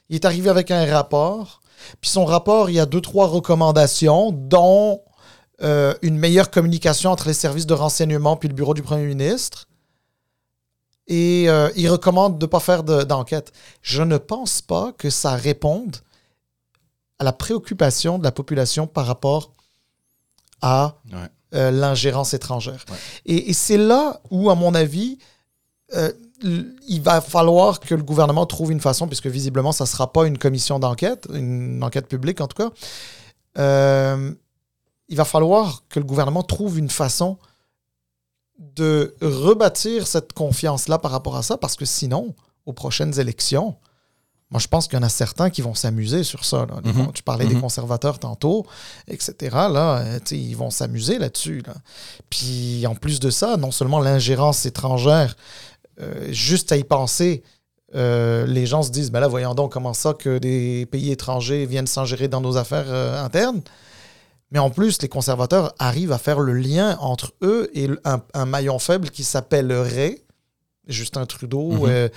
[0.09, 1.61] il est arrivé avec un rapport,
[2.01, 5.01] puis son rapport, il y a deux, trois recommandations, dont
[5.63, 9.68] euh, une meilleure communication entre les services de renseignement puis le bureau du premier ministre.
[11.09, 13.53] Et euh, il recommande de ne pas faire d'enquête.
[13.83, 15.97] Je ne pense pas que ça réponde
[17.19, 19.53] à la préoccupation de la population par rapport
[20.61, 20.97] à
[21.55, 22.85] euh, l'ingérence étrangère.
[23.25, 25.19] Et, c'est là où, à mon avis,
[25.95, 30.13] euh, il va falloir que le gouvernement trouve une façon, puisque visiblement, ça ne sera
[30.13, 32.71] pas une commission d'enquête, une enquête publique en tout cas.
[33.59, 34.33] Euh,
[35.09, 37.39] il va falloir que le gouvernement trouve une façon
[38.59, 42.35] de rebâtir cette confiance-là par rapport à ça, parce que sinon,
[42.67, 43.77] aux prochaines élections,
[44.51, 46.67] moi, je pense qu'il y en a certains qui vont s'amuser sur ça.
[46.83, 47.13] Mhm.
[47.13, 47.61] Tu parlais des mhm.
[47.61, 48.65] conservateurs tantôt,
[49.07, 49.35] etc.
[49.53, 51.63] Là, euh, ils vont s'amuser là-dessus.
[52.31, 55.37] Puis, en plus de ça, non seulement l'ingérence étrangère,
[56.01, 57.43] euh, juste à y penser,
[57.95, 61.67] euh, les gens se disent, ben là, voyons donc comment ça que des pays étrangers
[61.67, 62.93] viennent s'ingérer dans nos affaires
[63.23, 63.61] internes.
[64.51, 68.47] Mais en plus, les conservateurs arrivent à faire le lien entre eux et un, un
[68.47, 70.23] maillon faible qui s'appellerait
[70.89, 71.85] Justin Trudeau, mhm.
[71.87, 72.09] euh,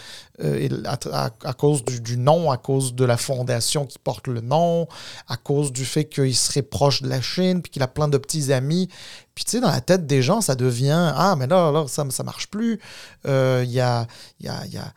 [0.44, 4.88] euh, à, cause du, nom, à cause de la fondation qui porte le nom,
[5.28, 8.17] à cause du fait qu'il serait proche de la Chine, puis qu'il a plein de
[8.17, 8.88] petits amis.
[9.36, 12.04] Puis tu sais, dans la tête des gens, ça devient Ah, mais là, là ça
[12.04, 12.80] ne marche plus.
[13.28, 14.08] Euh, il y a.
[14.39, 14.94] Y a, y a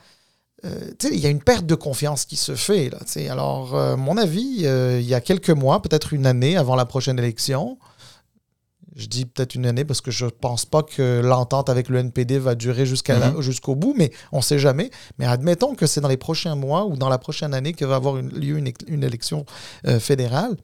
[1.03, 2.91] il y a une perte de confiance qui se fait.
[2.91, 2.99] Là,
[3.31, 7.79] alors, mon avis, il y a quelques mois, peut-être une année avant la prochaine élection,
[8.95, 11.99] je dis peut-être une année parce que je ne pense pas que l'entente avec le
[11.99, 13.41] NPD va durer mhm.
[13.41, 14.91] jusqu'au bout, mais on ne sait jamais.
[15.19, 17.97] Mais admettons que c'est dans les prochains mois ou dans la prochaine année que va
[17.97, 19.45] avoir lieu une, élection
[19.87, 20.57] euh, fédérale.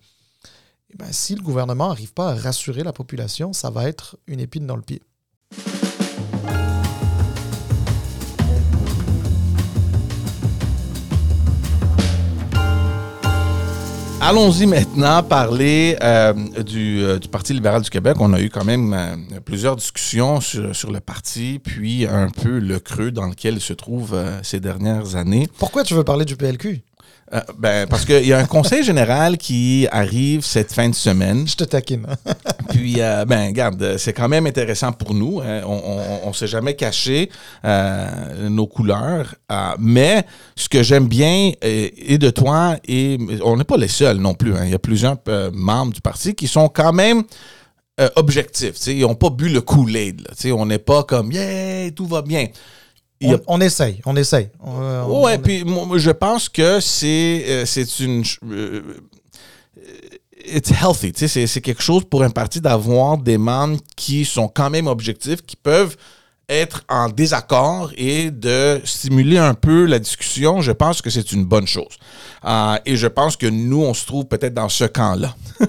[0.92, 4.40] Eh ben, si le gouvernement n'arrive pas à rassurer la population, ça va être une
[4.40, 5.02] épine dans le pied.
[14.22, 18.16] Allons-y maintenant parler euh, du, euh, du, Parti libéral du Québec.
[18.20, 22.58] On a eu quand même euh, plusieurs discussions sur, sur, le parti, puis un peu
[22.58, 25.48] le creux dans lequel il se trouve ces dernières années.
[25.58, 26.82] Pourquoi tu veux parler du PLQ?
[27.32, 31.46] Euh, ben, parce qu'il y a un conseil général qui arrive cette fin de semaine.
[31.46, 32.06] Je te taquine.
[32.70, 35.40] Puis, euh, ben, regarde, c'est quand même intéressant pour nous.
[35.40, 35.62] Hein.
[35.64, 37.30] On ne s'est jamais caché
[37.64, 39.34] euh, nos couleurs.
[39.78, 40.24] mais
[40.56, 44.56] ce que j'aime bien et, de toi, et on n'est pas les seuls non plus.
[44.56, 44.64] Hein.
[44.64, 45.16] Il y a plusieurs
[45.52, 47.22] membres du parti qui sont quand même
[48.16, 48.74] objectifs.
[48.86, 50.26] Ils n'ont pas bu le Kool-Aid.
[50.52, 52.46] On n'est pas comme, yeah, tout va bien
[53.46, 54.48] on, essaye, on essaye.
[55.06, 55.64] ouais, puis
[55.96, 58.82] je pense que c'est euh, c'est une euh,
[60.44, 64.48] it's healthy, tu sais, c'est quelque chose pour un parti d'avoir des membres qui sont
[64.48, 65.96] quand même objectifs, qui peuvent
[66.50, 71.44] être en désaccord et de stimuler un peu la discussion, je pense que c'est une
[71.44, 71.96] bonne chose.
[72.44, 75.34] Euh, et je pense que nous, on se trouve peut-être dans ce camp-là.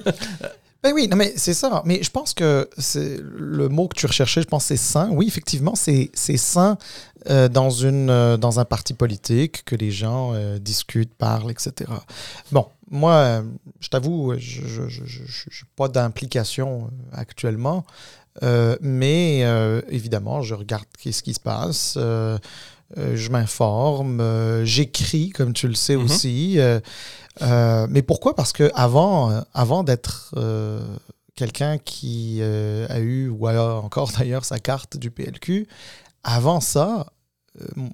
[0.84, 1.84] Ben oui, non, mais c'est ça.
[1.86, 5.10] Mais je pense que c'est le mot que tu recherchais, je pense c'est sain.
[5.12, 6.78] Oui, effectivement, c'est sain
[7.30, 11.92] euh, dans, une, euh, dans un parti politique que les gens euh, discutent, parlent, etc.
[12.52, 13.44] Bon, moi,
[13.80, 17.86] je t'avoue, je n'ai pas d'implication actuellement,
[18.82, 19.42] mais
[19.88, 21.98] évidemment, je regarde ce qui se passe.
[22.96, 24.22] Je m'informe,
[24.64, 26.04] j'écris, comme tu le sais mm-hmm.
[26.04, 26.60] aussi.
[27.42, 28.36] Euh, mais pourquoi?
[28.36, 30.82] Parce que avant, euh, avant d'être euh,
[31.36, 35.68] quelqu'un qui a eu, ou alors encore d'ailleurs, sa carte du PLQ,
[36.24, 37.08] avant ça,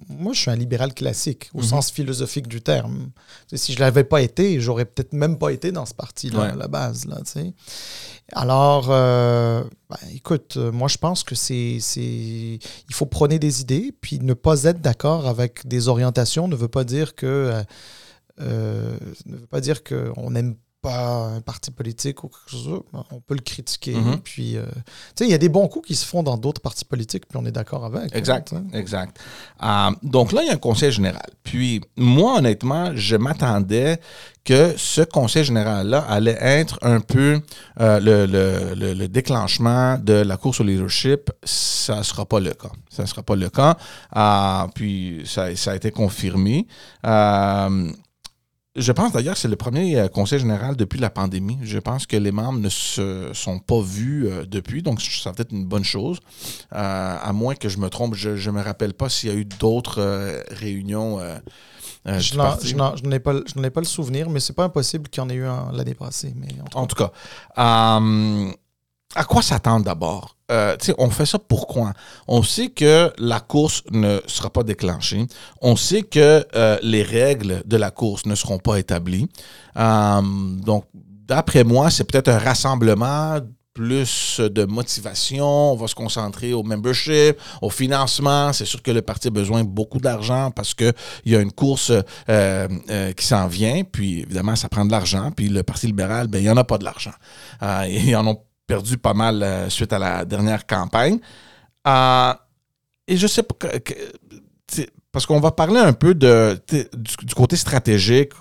[0.08, 1.64] moi, je suis un libéral classique, au mhm.
[1.64, 3.10] sens philosophique du terme.
[3.52, 6.54] Si je ne l'avais pas été, j'aurais peut-être même pas été dans ce parti-là, à
[6.54, 7.06] la base.
[7.06, 7.18] Là,
[8.32, 9.66] Alors, ben,
[10.14, 14.80] écoute, moi, je pense que c'est, Il faut prôner des idées, puis ne pas être
[14.80, 17.64] d'accord avec des orientations ne veut pas dire que
[18.40, 22.82] euh, ne veut pas dire qu'on n'aime pas un parti politique ou quelque chose.
[23.10, 23.94] On peut le critiquer.
[23.94, 24.18] Mhm.
[24.20, 24.80] Puis, euh, tu
[25.16, 27.38] sais, il y a des bons coups qui se font dans d'autres partis politiques, puis
[27.40, 28.14] on est d'accord avec.
[28.14, 29.18] Exact, exact.
[29.62, 31.30] Euh, donc là, il y a un conseil général.
[31.42, 34.00] Puis moi, honnêtement, je m'attendais
[34.44, 37.40] que ce conseil général-là allait être un peu
[37.78, 41.30] le, le, le, déclenchement de la course au leadership.
[41.44, 42.70] Ça ne sera pas le cas.
[42.88, 43.76] Ça ne sera pas le cas.
[44.74, 46.66] puis ça, ça, a été confirmé.
[48.78, 51.58] Je pense d'ailleurs que c'est le premier euh, conseil général depuis la pandémie.
[51.62, 55.42] Je pense que les membres ne se sont pas vus euh, depuis, donc ça peut
[55.42, 56.20] être une bonne chose.
[56.72, 59.36] Euh, à moins que je me trompe, je ne me rappelle pas s'il y a
[59.36, 61.18] eu d'autres réunions.
[62.06, 62.56] je n'en
[63.10, 65.46] ai, pas, ai pas le souvenir, mais c'est pas impossible qu'il y en ait eu
[65.72, 66.32] l'année passée.
[66.36, 67.12] Mais en tout cas,
[69.14, 70.36] à quoi s'attendre d'abord?
[70.50, 71.92] Euh, on fait ça pourquoi?
[72.26, 75.26] On sait que la course ne sera pas déclenchée.
[75.60, 79.28] On sait que euh, les règles de la course ne seront pas établies.
[79.76, 83.40] Euh, donc, d'après moi, c'est peut-être un rassemblement
[83.74, 88.52] plus de motivation, on va se concentrer au membership, au financement.
[88.52, 90.92] C'est sûr que le parti a besoin de beaucoup d'argent parce qu'il
[91.26, 91.92] y a une course
[92.26, 95.30] qui s'en vient, puis évidemment, ça prend de l'argent.
[95.30, 97.12] Puis le Parti libéral, ben, il n'y en a pas de l'argent.
[97.88, 101.18] ils en ont perdu pas mal euh, suite à la dernière campagne.
[101.88, 102.32] Euh,
[103.08, 103.54] et je sais pas.
[105.10, 106.60] parce qu'on va parler un peu de,
[106.94, 108.32] du, côté stratégique.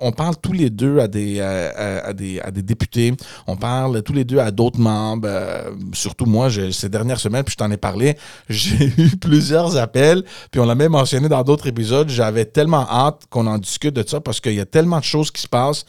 [0.00, 3.12] On parle tous les deux à des, à, des, à des députés.
[3.48, 5.26] On parle tous les deux à d'autres membres.
[5.28, 8.16] Euh, surtout moi, ces dernières semaines, puis je t'en ai parlé,
[8.48, 10.22] j'ai eu plusieurs appels.
[10.52, 12.08] Puis on l'a même mentionné dans d'autres épisodes.
[12.08, 15.32] J'avais tellement hâte qu'on en discute de ça parce qu'il y a tellement de choses
[15.32, 15.84] qui se passent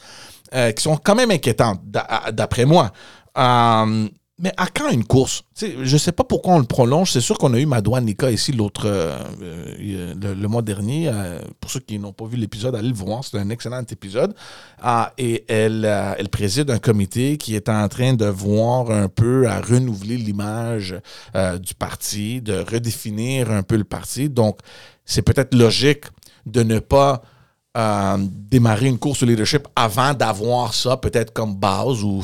[0.76, 1.80] qui sont quand même inquiétantes,
[2.32, 2.90] d'après moi.
[3.38, 4.08] Euh,
[4.42, 5.42] mais à quand une course?
[5.60, 7.12] je ne sais pas pourquoi on le prolonge.
[7.12, 11.12] C'est sûr qu'on a eu Madouane Nika ici l'autre euh, euh, le, mois dernier.
[11.60, 13.22] pour ceux qui n'ont pas vu l'épisode, allez le voir.
[13.22, 14.34] C'est un excellent épisode.
[15.18, 19.60] et elle, elle préside un comité qui est en train de voir un peu à
[19.60, 20.96] renouveler l'image
[21.60, 24.30] du parti, de redéfinir un peu le parti.
[24.30, 24.60] Donc,
[25.04, 26.04] c'est peut-être logique
[26.46, 27.20] de ne pas
[28.16, 32.22] démarrer une course au leadership avant d'avoir ça peut-être comme base ou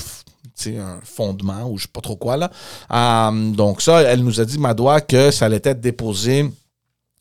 [0.67, 2.37] un fondement ou je sais pas trop quoi.
[2.37, 2.51] Là.
[2.93, 6.51] Euh, donc ça, elle nous a dit, Madoua, que ça allait être déposé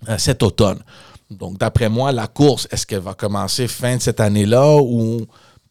[0.09, 0.79] euh, cet automne.
[1.29, 5.25] Donc d'après moi, la course, est-ce qu'elle va commencer fin de cette année-là ou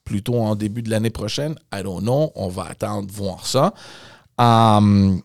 [0.05, 1.55] plutôt en début de l'année prochaine?
[1.72, 2.33] I don't know.
[2.35, 3.72] On va attendre voir ça.
[4.40, 5.16] Euh,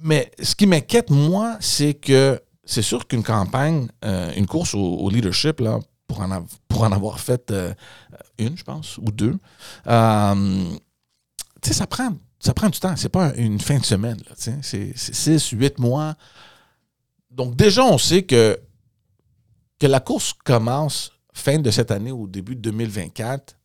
[0.00, 3.88] mais ce qui m'inquiète, moi, c'est que c'est sûr qu'une campagne,
[4.36, 7.50] une course au, leadership, là, pour en, pour en avoir fait
[8.38, 9.36] une, je pense, ou deux.
[9.86, 10.64] Euh,
[11.60, 12.96] tu sais, ça prend, ça du temps.
[12.96, 14.18] C'est pas une fin de semaine.
[14.36, 16.14] C'est six, huit mois.
[17.30, 18.58] Donc, déjà, on sait que,
[19.78, 23.56] que la course commence fin de cette année ou début de 2024.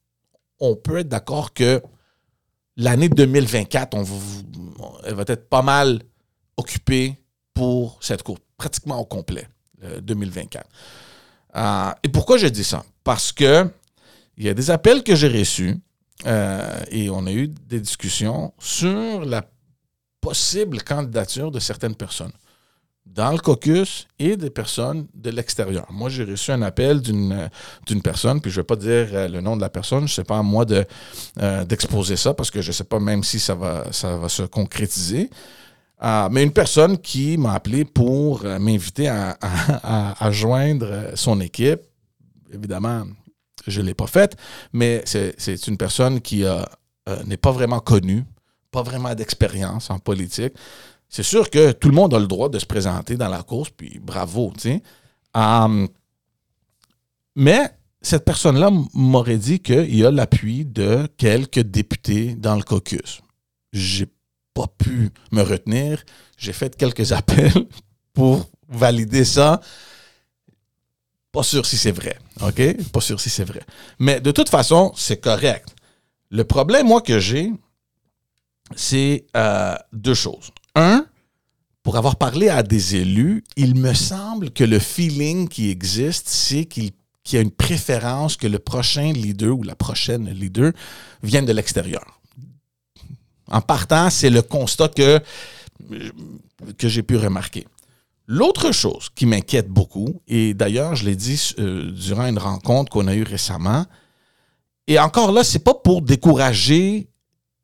[0.59, 1.81] On peut être d'accord que
[2.77, 4.03] l'année 2024, on
[5.05, 6.01] elle va être pas mal
[6.57, 7.17] occupée
[7.53, 9.47] pour cette course, pratiquement au complet,
[10.01, 10.67] 2024.
[11.55, 12.83] Euh, et pourquoi je dis ça?
[13.03, 13.69] Parce que
[14.37, 15.77] il y a des appels que j'ai reçus
[16.25, 19.45] euh, et on a eu des discussions sur la
[20.21, 22.31] possible candidature de certaines personnes
[23.05, 25.85] dans le caucus et des personnes de l'extérieur.
[25.91, 27.49] Moi, j'ai reçu un appel d'une
[27.85, 30.13] d'une personne, puis je ne vais pas dire euh, le nom de la personne, je
[30.13, 30.85] sais pas à moi de,
[31.41, 34.29] euh, d'exposer ça parce que je ne sais pas même si ça va, ça va
[34.29, 35.29] se concrétiser.
[36.31, 39.37] mais une personne qui m'a appelé pour m'inviter à,
[40.19, 41.81] à, joindre son équipe.
[42.53, 43.05] Évidemment,
[43.67, 44.35] je ne l'ai pas faite,
[44.71, 46.63] mais c'est une personne qui euh,
[47.25, 48.25] n'est pas vraiment connue,
[48.71, 50.53] pas vraiment d'expérience en politique.
[51.09, 53.69] C'est sûr que tout le monde a le droit de se présenter dans la course,
[53.69, 54.81] puis bravo, tu.
[55.35, 55.87] Hum,
[57.35, 57.69] mais
[58.01, 63.21] cette personne-là m'aurait dit qu'il y a l'appui de quelques députés dans le caucus.
[63.71, 64.07] J'ai
[64.53, 66.03] pas pu me retenir.
[66.37, 67.67] J'ai fait quelques appels
[68.13, 69.61] pour valider ça.
[71.33, 72.17] Pas sûr si c'est vrai.
[72.41, 72.61] OK?
[72.91, 73.61] Pas sûr si c'est vrai.
[73.97, 75.75] Mais de toute façon, c'est correct.
[76.29, 77.51] Le problème, moi, que j'ai,
[78.75, 80.51] c'est euh, deux choses.
[80.75, 81.05] Un,
[81.81, 86.65] pour avoir parlé à des élus, il me semble que le feeling qui existe, c'est
[86.65, 86.91] qu'il
[87.31, 90.71] y a une préférence que le prochain leader ou la prochaine leader
[91.23, 92.05] vienne de l'extérieur.
[93.47, 95.19] En partant, c'est le constat que,
[96.77, 97.65] que j'ai pu remarquer.
[98.27, 103.07] L'autre chose qui m'inquiète beaucoup, et d'ailleurs, je l'ai dit euh, durant une rencontre qu'on
[103.07, 103.85] a eue récemment,
[104.87, 107.09] et encore là, c'est pas pour décourager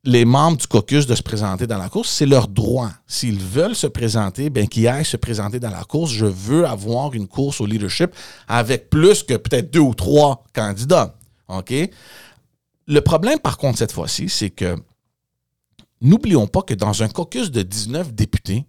[0.06, 2.90] les membres du caucus de se présenter dans la course, c'est leur droit.
[3.06, 6.12] S'ils veulent se présenter, bien qu'ils aillent se présenter dans la course.
[6.12, 8.12] Je veux avoir une course au leadership
[8.48, 11.16] avec plus que peut-être deux ou trois candidats.
[11.50, 11.74] OK?
[12.88, 14.76] Le problème, par contre, cette fois-ci, c'est que
[16.02, 18.66] n'oublions pas que dans un caucus de 19 députés,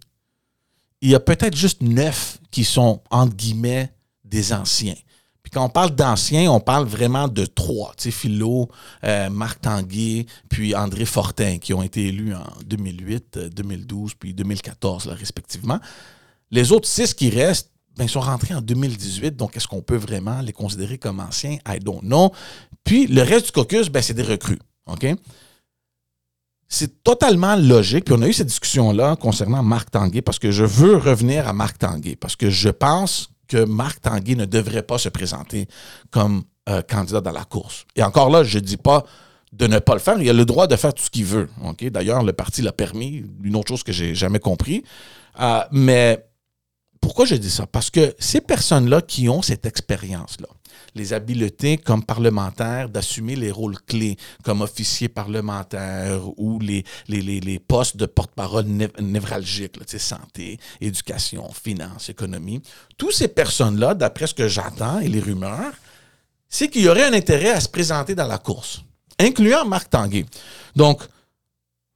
[1.01, 3.91] il y a peut-être juste neuf qui sont, entre guillemets,
[4.23, 4.95] des anciens.
[5.43, 7.93] Puis quand on parle d'anciens, on parle vraiment de trois.
[7.97, 8.69] Tu sais, Philo,
[9.03, 14.33] euh, Marc Tanguay, puis André Fortin, qui ont été élus en 2008, 2012, euh, puis
[14.33, 15.79] 2014, respectivement.
[16.51, 19.35] Les autres six qui restent, ben, sont rentrés en 2018.
[19.35, 21.57] Donc, est-ce qu'on peut vraiment les considérer comme anciens?
[21.67, 22.31] I don't know.
[22.83, 24.59] Puis, le reste du caucus, ben, c'est des recrues.
[24.85, 25.05] OK?
[26.73, 28.05] C'est totalement logique.
[28.05, 31.51] Puis on a eu cette discussion-là concernant Marc Tanguay parce que je veux revenir à
[31.51, 35.67] Marc Tanguay parce que je pense que Marc Tanguay ne devrait pas se présenter
[36.11, 37.85] comme euh, candidat dans la course.
[37.97, 39.03] Et encore là, je ne dis pas
[39.51, 40.21] de ne pas le faire.
[40.21, 41.49] Il a le droit de faire tout ce qu'il veut.
[41.81, 43.25] D'ailleurs, le parti l'a permis.
[43.43, 44.85] Une autre chose que j'ai jamais compris.
[45.41, 46.25] Euh, mais
[47.01, 47.67] pourquoi je dis ça?
[47.67, 50.47] Parce que ces personnes-là qui ont cette expérience-là,
[50.95, 57.97] les habiletés comme parlementaires d'assumer les rôles clés comme officier parlementaire ou les, les, postes
[57.97, 58.65] de porte-parole
[58.99, 62.61] névralgiques, là, santé, éducation, finance, économie.
[62.97, 65.73] Toutes ces personnes-là, d'après ce que j'entends et les rumeurs,
[66.49, 68.81] c'est qu'il y aurait un intérêt à se présenter dans la course,
[69.19, 70.25] incluant Marc Tanguay.
[70.75, 71.01] Donc,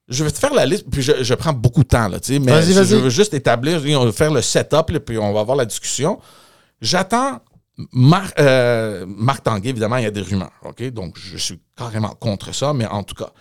[0.07, 2.95] je vais te faire la liste, puis je, prends beaucoup de temps, là, mais je,
[2.95, 6.19] veux juste établir, on va faire le setup, puis on va avoir la discussion.
[6.81, 7.41] J'attends
[8.39, 10.51] euh, Marc, Tanguay, évidemment, il y a des rumeurs.
[10.63, 10.83] OK?
[10.91, 13.31] Donc, je suis carrément contre ça, mais en tout cas,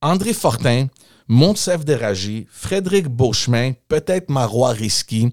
[0.00, 0.86] André Fortin,
[1.28, 5.30] Montsef Déragi, Frédéric Beauchemin, peut-être Marois Risky.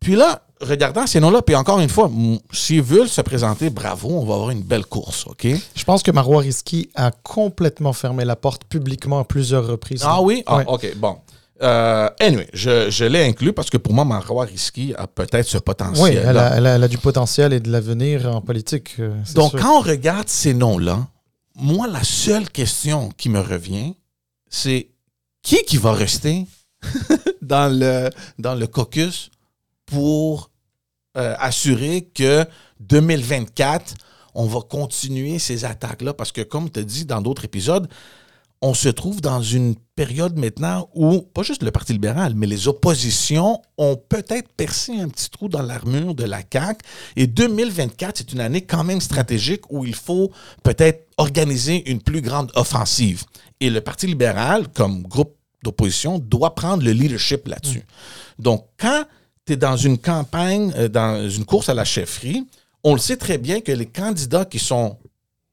[0.00, 2.10] Puis là, regardant ces noms-là, puis encore une fois,
[2.52, 5.46] s'ils veulent se présenter, bravo, on va avoir une belle course, OK?
[5.74, 10.02] Je pense que Marois Risky a complètement fermé la porte publiquement à plusieurs reprises.
[10.04, 10.42] Ah oui?
[10.46, 11.18] Ah, OK, bon.
[11.62, 16.04] Euh, anyway, je, l'ai inclus parce que pour moi, Marois Risky a peut-être ce potentiel.
[16.04, 16.36] Oui, elle
[16.66, 18.96] a, du potentiel et de l'avenir en politique.
[18.98, 21.06] Euh, Donc, quand on regarde ces noms-là,
[21.54, 23.94] moi, la seule question qui me revient,
[24.50, 24.90] c'est
[25.42, 26.46] qui qui va rester
[27.42, 29.30] dans, le, dans le caucus
[29.86, 30.50] pour
[31.16, 32.44] euh, assurer que
[32.80, 33.94] 2024,
[34.34, 36.12] on va continuer ces attaques-là?
[36.12, 37.88] Parce que, comme tu as dit dans d'autres épisodes,
[38.66, 42.66] on se trouve dans une période maintenant où, pas juste le Parti libéral, mais les
[42.66, 46.84] oppositions ont peut-être percé un petit trou dans l'armure de la CAQ.
[47.14, 50.32] Et 2024, c'est une année quand même stratégique où il faut
[50.64, 53.22] peut-être organiser une plus grande offensive.
[53.60, 57.84] Et le Parti libéral, comme groupe d'opposition, doit prendre le leadership là-dessus.
[58.38, 58.42] Mm.
[58.42, 59.04] Donc, quand
[59.46, 62.44] tu es dans une campagne, euh, dans une course à la chefferie,
[62.82, 64.98] on le sait très bien que les candidats qui sont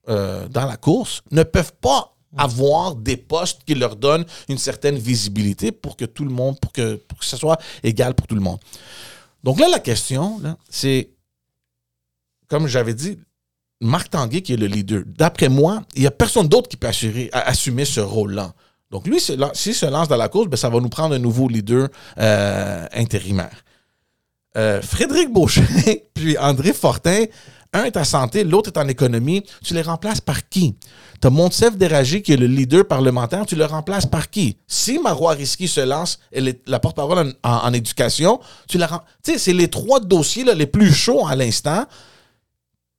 [0.09, 4.97] euh, dans la course ne peuvent pas avoir des postes qui leur donnent une certaine
[4.97, 8.35] visibilité pour que tout le monde, pour que, pour que ce soit égal pour tout
[8.35, 8.59] le monde.
[9.43, 11.09] Donc là, la question, c'est,
[12.47, 13.19] comme j'avais dit,
[13.81, 15.03] Marc Tanguay qui est le leader.
[15.05, 18.53] D'après moi, il n'y a personne d'autre qui peut assurer, assumer ce rôle-là.
[18.89, 21.47] Donc lui, s'il se lance dans la course, ben, ça va nous prendre un nouveau
[21.49, 23.63] leader euh, intérimaire.
[24.55, 27.25] Euh, Frédéric Beauchet puis André Fortin
[27.73, 29.43] un est en santé, l'autre est en économie.
[29.63, 30.75] Tu les remplaces par qui?
[31.21, 34.57] Tu as Montsef Déragé qui est le leader parlementaire, tu le remplaces par qui?
[34.67, 38.87] Si Marois Risky se lance, elle est la porte-parole en, éducation, tu la
[39.23, 41.85] Tu sais, c'est les trois dossiers les plus chauds à l'instant.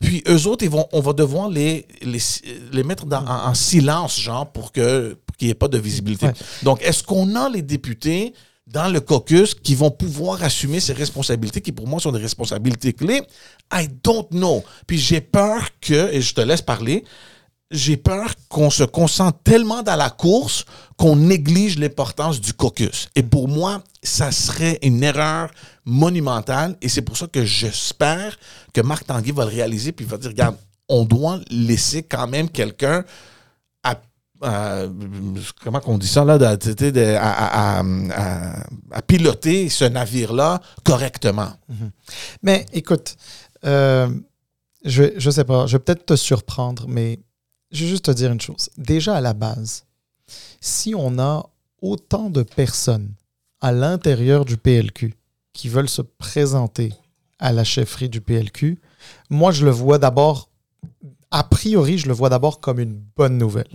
[0.01, 4.73] Puis eux autres, ils vont, on va devoir les, les, mettre en, silence, genre, pour
[4.73, 6.29] qu'il n'y ait pas de visibilité.
[6.63, 8.35] Donc, est-ce qu'on a les députés
[8.67, 12.93] dans le caucus qui vont pouvoir assumer ces responsabilités qui pour moi sont des responsabilités
[12.93, 13.23] clés.
[13.73, 14.65] I don't know.
[14.87, 17.05] Puis j'ai peur que, et je te laisse parler,
[17.71, 20.65] j'ai peur qu'on se concentre tellement dans la course
[20.97, 23.09] qu'on néglige l'importance du caucus.
[23.15, 25.51] Et pour moi, ça serait une erreur
[25.85, 26.77] monumentale.
[26.81, 28.39] Et c'est pour ça que j'espère
[28.73, 30.57] que Marc Tanguy va le réaliser puis va dire, regarde,
[30.89, 33.05] on doit laisser quand même quelqu'un
[35.63, 36.39] comment dit ça là,
[37.21, 37.83] à,
[39.07, 41.53] piloter ce navire-là correctement.
[41.69, 41.91] Mhm.
[42.43, 43.17] Mais écoute,
[43.65, 44.09] euh,
[44.85, 47.21] je, je sais pas, je vais peut-être te surprendre, mais
[47.71, 48.71] je vais juste te dire une chose.
[48.77, 49.85] Déjà à la base,
[50.61, 51.47] si on a
[51.83, 53.13] autant de personnes
[53.61, 55.15] à l'intérieur du PLQ
[55.53, 56.93] qui veulent se présenter
[57.39, 58.81] à la chefferie du PLQ,
[59.31, 60.49] moi, je le vois d'abord,
[61.31, 63.69] a priori, je le vois d'abord comme une bonne nouvelle.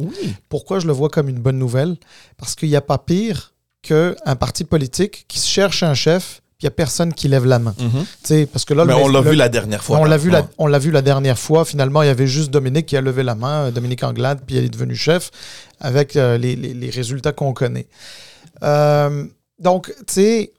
[0.49, 1.97] Pourquoi je le vois comme une bonne nouvelle?
[2.37, 6.71] Parce qu'il n'y a pas pire qu'un parti politique qui cherche un chef puis il
[6.71, 7.73] n'y a personne qui lève la main.
[7.79, 8.47] Mhm.
[8.47, 9.97] parce que là, Mais on l'a vu la dernière fois.
[9.97, 11.63] On l'a vu, la, on l'a vu la dernière fois.
[11.63, 14.65] Finalement, il y avait juste Dominique qui a levé la main, Dominique Anglade, puis elle
[14.65, 15.31] est devenue chef
[15.79, 17.87] avec euh, les, les, résultats qu'on connaît.
[18.63, 19.23] Euh,
[19.57, 20.51] donc, tu sais,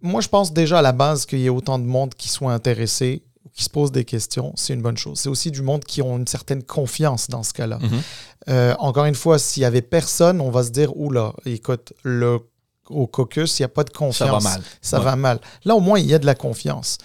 [0.00, 2.54] moi, je pense déjà à la base qu'il y ait autant de monde qui soit
[2.54, 3.20] intéressé
[3.54, 5.18] qui se pose des questions, c'est une bonne chose.
[5.18, 7.78] C'est aussi du monde qui ont une certaine confiance dans ce cas-là.
[7.80, 8.02] Mhm.
[8.48, 12.40] Euh, encore une fois, s'il y avait personne, on va se dire, oula, écoute, le
[12.88, 14.16] au caucus, il n'y a pas de confiance.
[14.16, 14.62] Ça va mal.
[14.80, 15.40] Ça va mal.
[15.64, 16.98] Là, au moins, il y a de la confiance.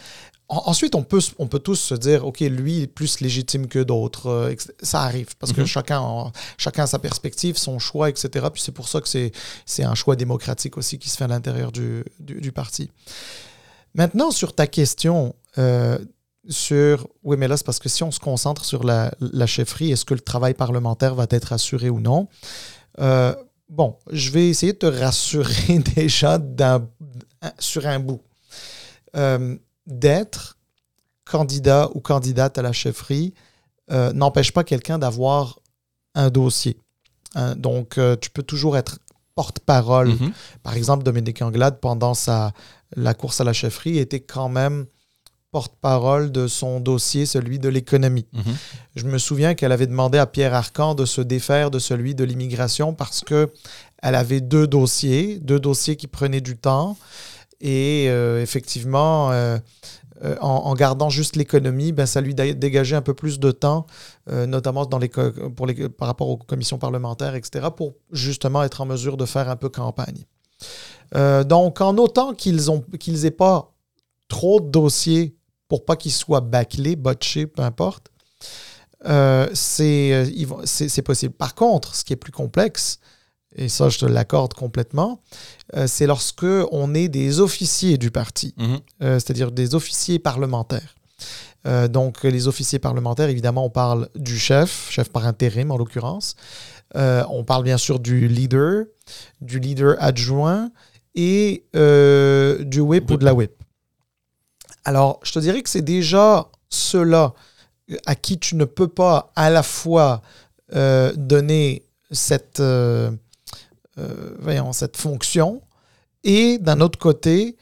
[0.49, 4.27] ensuite, on peut, on peut tous se dire, OK, lui est plus légitime que d'autres.
[4.27, 5.67] Euh, ça arrive parce que mhm.
[5.67, 8.47] chacun, a, chacun a sa perspective, son choix, etc.
[8.51, 11.71] Puis c'est pour ça que c'est un choix démocratique aussi qui se fait à l'intérieur
[11.71, 12.89] du, du, parti.
[13.93, 15.97] Maintenant, sur ta question, euh,
[16.47, 17.07] sur.
[17.23, 20.05] Oui, mais là, c'est parce que si on se concentre sur la, la chefferie, est-ce
[20.05, 22.27] que le travail parlementaire va être assuré ou non?
[22.99, 23.35] Euh,
[23.69, 26.39] bon, je vais essayer de te rassurer déjà
[27.59, 28.21] sur un bout.
[29.15, 30.57] Euh, d'être
[31.25, 33.33] candidat ou candidate à la chefferie
[33.89, 35.59] euh, n'empêche pas quelqu'un d'avoir
[36.13, 36.77] un dossier.
[37.35, 38.99] Hein, donc, tu peux toujours être
[39.35, 40.09] porte-parole.
[40.09, 40.31] Mm-hmm.
[40.63, 42.51] Par exemple, Dominique Anglade, pendant sa,
[42.95, 44.87] la course à la chefferie, était quand même
[45.57, 48.27] porte-parole de son dossier, celui de l'économie.
[48.31, 48.55] Mhm.
[48.95, 52.23] Je me souviens qu'elle avait demandé à Pierre Arcan de se défaire de celui de
[52.23, 53.51] l'immigration parce que
[54.03, 56.95] elle avait deux dossiers, deux dossiers qui prenaient du temps.
[57.59, 59.57] Et euh, effectivement, euh,
[60.23, 63.87] euh, en, gardant juste l'économie, ben, ça lui dégageait un peu plus de temps,
[64.27, 68.85] notamment dans les, pour les, par rapport aux commissions parlementaires, etc., pour justement être en
[68.85, 70.23] mesure de faire un peu campagne.
[71.45, 72.61] donc, en autant qu'ils
[72.99, 73.73] qu'ils n'aient pas
[74.27, 75.36] trop de dossiers
[75.67, 78.11] pour pas qu'ils soient bâclés, botchés, peu importe,
[79.05, 79.47] euh,
[79.79, 81.33] euh, c'est possible.
[81.33, 82.99] Par contre, ce qui est plus complexe,
[83.55, 85.21] et ça je te l'accorde complètement,
[85.75, 88.79] euh, c'est lorsque on est des officiers du parti, mhm.
[88.99, 90.95] c'est-à-dire des officiers parlementaires.
[91.89, 96.35] donc les officiers parlementaires, évidemment, on parle du chef, chef par intérim en l'occurrence.
[96.95, 98.85] on parle bien sûr du leader,
[99.41, 100.71] du leader adjoint
[101.15, 103.56] et du whip ou de la whip.
[104.87, 107.33] Alors, je te dirais que c'est déjà ceux-là
[108.05, 110.21] à qui tu ne peux pas à la fois
[110.73, 113.11] euh, donner cette, euh,
[113.97, 115.61] euh, voyons, cette fonction
[116.23, 117.57] et d'un autre côté,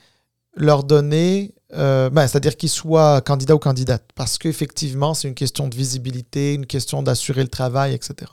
[0.55, 5.75] leur donner, ben, c'est-à-dire qu'ils soient candidats ou candidates, parce qu'effectivement, c'est une question de
[5.75, 8.31] visibilité, une question d'assurer le travail, etc.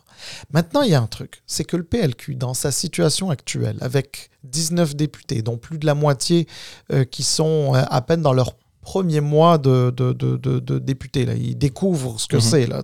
[0.52, 4.30] Maintenant, il y a un truc, c'est que le PLQ, dans sa situation actuelle, avec
[4.44, 6.46] 19 députés, dont plus de la moitié
[7.10, 11.24] qui sont à peine dans leur premier mois de, de, de, de député.
[11.24, 11.34] Là.
[11.34, 12.42] Ils découvrent ce que mhm.
[12.42, 12.66] c'est.
[12.66, 12.82] Là,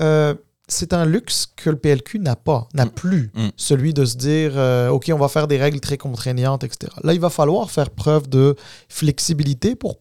[0.00, 0.34] euh,
[0.68, 2.90] c'est un luxe que le PLQ n'a pas, n'a mm.
[2.90, 3.48] plus, mm.
[3.56, 6.92] celui de se dire euh, OK, on va faire des règles très contraignantes, etc.
[7.02, 8.54] Là, il va falloir faire preuve de
[8.88, 9.96] flexibilité pour,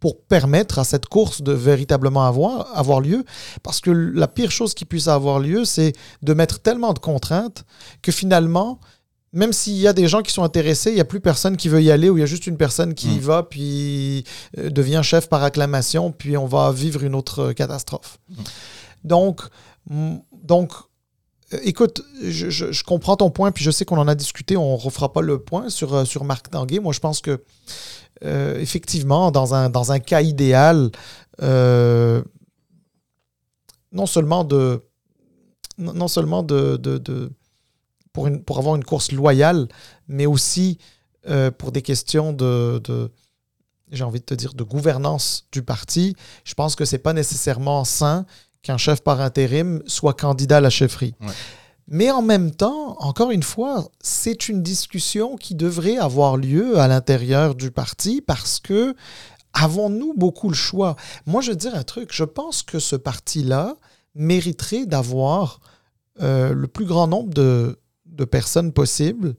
[0.00, 3.24] pour permettre à cette course de véritablement avoir, avoir lieu.
[3.62, 7.64] Parce que la pire chose qui puisse avoir lieu, c'est de mettre tellement de contraintes
[8.02, 8.80] que finalement,
[9.32, 11.68] même s'il y a des gens qui sont intéressés, il n'y a plus personne qui
[11.68, 13.22] veut y aller ou il y a juste une personne qui y mm.
[13.22, 14.24] va puis
[14.58, 18.18] euh, devient chef par acclamation, puis on va vivre une autre euh, catastrophe.
[18.28, 18.34] Mm.
[19.04, 19.40] Donc,
[20.42, 20.72] donc
[21.54, 24.80] euh, écoute, je, comprends ton point, puis je sais qu'on en a discuté, on ne
[24.80, 26.78] refera pas le point sur, sur Marc Tanguay.
[26.78, 27.42] Moi, je pense que,
[28.20, 30.90] effectivement, dans un, dans un cas idéal,
[31.40, 32.22] non
[34.06, 34.82] seulement de.
[35.78, 36.76] Non seulement de
[38.12, 39.68] pour, une, pour avoir une course loyale,
[40.08, 40.78] mais aussi
[41.28, 43.10] euh, pour des questions de, de
[43.92, 46.16] j'ai envie de te dire, de gouvernance du parti.
[46.44, 48.26] Je pense que ce n'est pas nécessairement sain
[48.62, 51.14] qu'un chef par intérim soit candidat à la chefferie.
[51.88, 56.88] Mais en même temps, encore une fois, c'est une discussion qui devrait avoir lieu à
[56.88, 58.94] l'intérieur du parti parce que
[59.52, 60.96] avons-nous beaucoup le choix?
[61.26, 63.76] Moi, je veux dire un truc, je pense que ce parti-là
[64.14, 65.60] mériterait d'avoir
[66.20, 67.78] euh, le plus grand nombre de,
[68.12, 69.34] de personnes possibles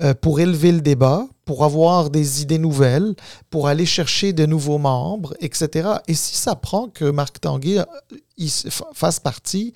[0.00, 3.14] euh, pour élever le débat, pour avoir des idées nouvelles,
[3.50, 5.90] pour aller chercher de nouveaux membres, etc.
[6.08, 8.48] Et si ça prend que Marc Tanguay euh,
[8.94, 9.74] fasse partie,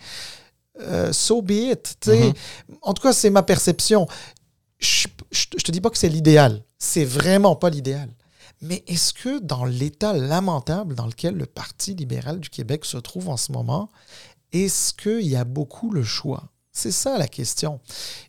[0.81, 1.97] euh, so be it.
[2.07, 2.35] Mm-hmm.
[2.83, 4.07] En tout cas, c'est ma perception.
[4.79, 6.65] Je, ne te dis pas que c'est l'idéal.
[6.79, 8.09] C'est vraiment pas l'idéal.
[8.63, 13.29] Mais est-ce que dans l'état lamentable dans lequel le Parti libéral du Québec se trouve
[13.29, 13.91] en ce moment,
[14.53, 16.49] est-ce qu'il y a beaucoup le choix?
[16.77, 17.81] C'est ça la question.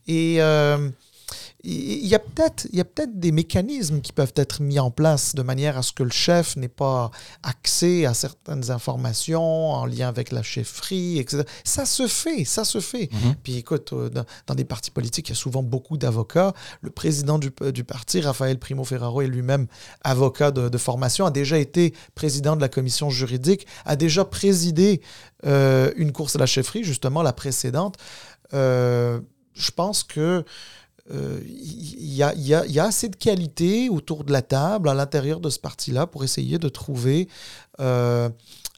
[0.07, 0.89] Et euh,
[1.63, 5.77] il y a peut-être peut des mécanismes qui peuvent être mis en place de manière
[5.77, 7.11] à ce que le chef n'ait pas
[7.43, 11.43] accès à certaines informations en lien avec la chefferie, etc.
[11.65, 13.09] Ça se fait, ça se fait.
[13.11, 13.35] Mhm.
[13.43, 14.09] Puis écoute, euh,
[14.45, 16.53] dans, des partis politiques, il y a souvent beaucoup d'avocats.
[16.81, 19.67] Le président du, du, parti, Raphaël Primo Ferraro, est lui-même
[20.03, 25.01] avocat de, formation, a déjà été président de la commission juridique, a déjà présidé
[25.45, 27.97] euh, une course à la chefferie, justement la précédente.
[28.53, 29.19] Euh,
[29.53, 30.43] je pense que
[31.09, 36.05] il y, a, assez de qualité autour de la table, à l'intérieur de ce parti-là,
[36.05, 37.29] pour essayer de trouver
[37.79, 38.29] euh,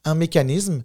[0.05, 0.83] un mécanisme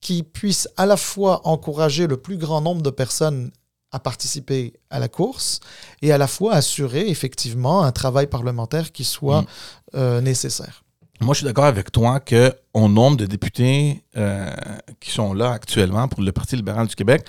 [0.00, 3.50] qui puisse à la fois encourager le plus grand nombre de personnes
[3.92, 5.60] à participer à la course
[6.02, 9.46] et à la fois assurer effectivement un travail parlementaire qui soit mm.
[9.94, 10.82] euh, nécessaire.
[11.20, 14.54] Moi, je suis d'accord avec toi qu'au nombre de députés euh,
[15.00, 17.26] qui sont là actuellement pour le Parti libéral du Québec,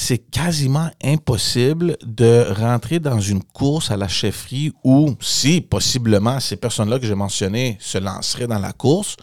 [0.00, 6.56] c'est quasiment impossible de rentrer dans une course à la chefferie où, si possiblement ces
[6.56, 9.16] personnes-là que j'ai mentionnées se lanceraient dans la course,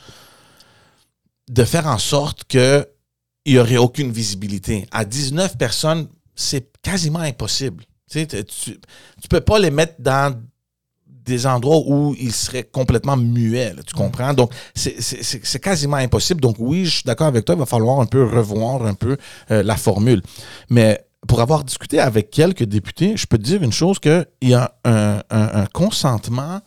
[1.50, 2.86] de faire en sorte qu'il
[3.48, 4.88] n'y aurait aucune visibilité.
[4.92, 7.84] À 19 personnes, c'est quasiment impossible.
[8.12, 10.40] Tu ne peux pas les mettre dans
[11.28, 13.98] des endroits où il serait complètement muet, tu mm.
[13.98, 14.34] comprends?
[14.34, 16.42] Donc, c'est quasiment impossible.
[16.42, 19.18] Donc, oui, je suis d'accord avec toi, il va falloir un peu revoir un peu
[19.52, 20.22] euh, la formule.
[20.70, 24.54] Mais pour avoir discuté avec quelques députés, je peux te dire une chose, qu'il y
[24.54, 26.62] a un, consentement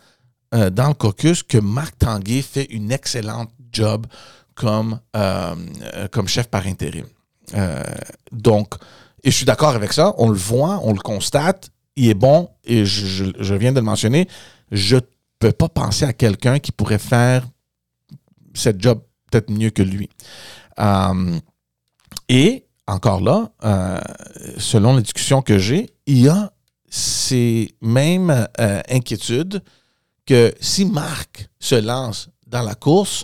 [0.53, 4.05] euh, dans le caucus que Marc Tanguay fait une excellente job
[4.55, 5.55] comme, euh,
[6.11, 7.05] comme chef par intérim.
[8.31, 8.75] donc,
[9.23, 12.49] et je suis d'accord avec ça, on le voit, on le constate, il est bon,
[12.63, 14.27] et je, viens de le mentionner,
[14.71, 15.01] je ne
[15.39, 17.47] peux pas penser à quelqu'un qui pourrait faire
[18.53, 20.09] cette job peut-être mieux que lui.
[20.79, 21.39] Euh,
[22.29, 23.99] et encore là, euh,
[24.57, 26.51] selon les discussions que j'ai, il y a
[26.89, 29.61] ces mêmes euh, inquiétudes
[30.25, 33.23] que si Marc se lance dans la course,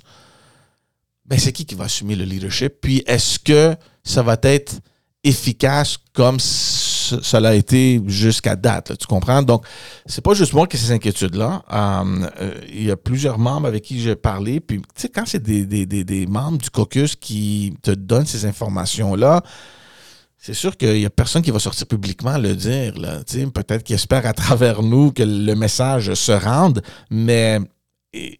[1.25, 2.75] ben c'est qui qui va assumer le leadership?
[2.81, 4.79] Puis est-ce que ça va être
[5.23, 6.39] efficace comme
[7.21, 8.97] ça l'a été jusqu'à date.
[8.97, 9.41] tu comprends?
[9.41, 9.65] Donc,
[10.05, 11.63] c'est pas juste moi qui ai ces inquiétudes-là.
[11.71, 14.59] Euh, euh, il y a plusieurs membres avec qui j'ai parlé.
[14.59, 19.41] Puis, tu sais, quand c'est des, membres du caucus qui te donnent ces informations-là,
[20.37, 22.93] c'est sûr qu'il n'y a personne qui va sortir publiquement le dire.
[23.53, 27.59] Peut-être qu'ils espèrent à travers nous que le message se rende, mais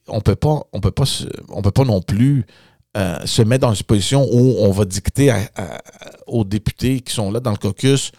[0.08, 1.04] on peut pas, on peut pas,
[1.50, 2.46] on peut pas non plus
[2.98, 5.32] euh, se mettre dans une position où on va dicter
[6.26, 8.12] aux députés qui sont là dans le caucus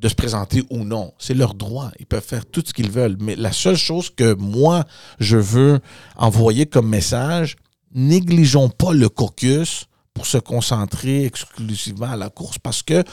[0.00, 1.12] de se présenter ou non.
[1.18, 1.90] C'est leur droit.
[1.98, 3.16] Ils peuvent faire tout ce qu'ils veulent.
[3.20, 4.84] Mais la seule chose que moi,
[5.18, 5.80] je veux
[6.16, 7.56] envoyer comme message,
[7.94, 13.04] négligeons pas le caucus pour se concentrer exclusivement à la course parce que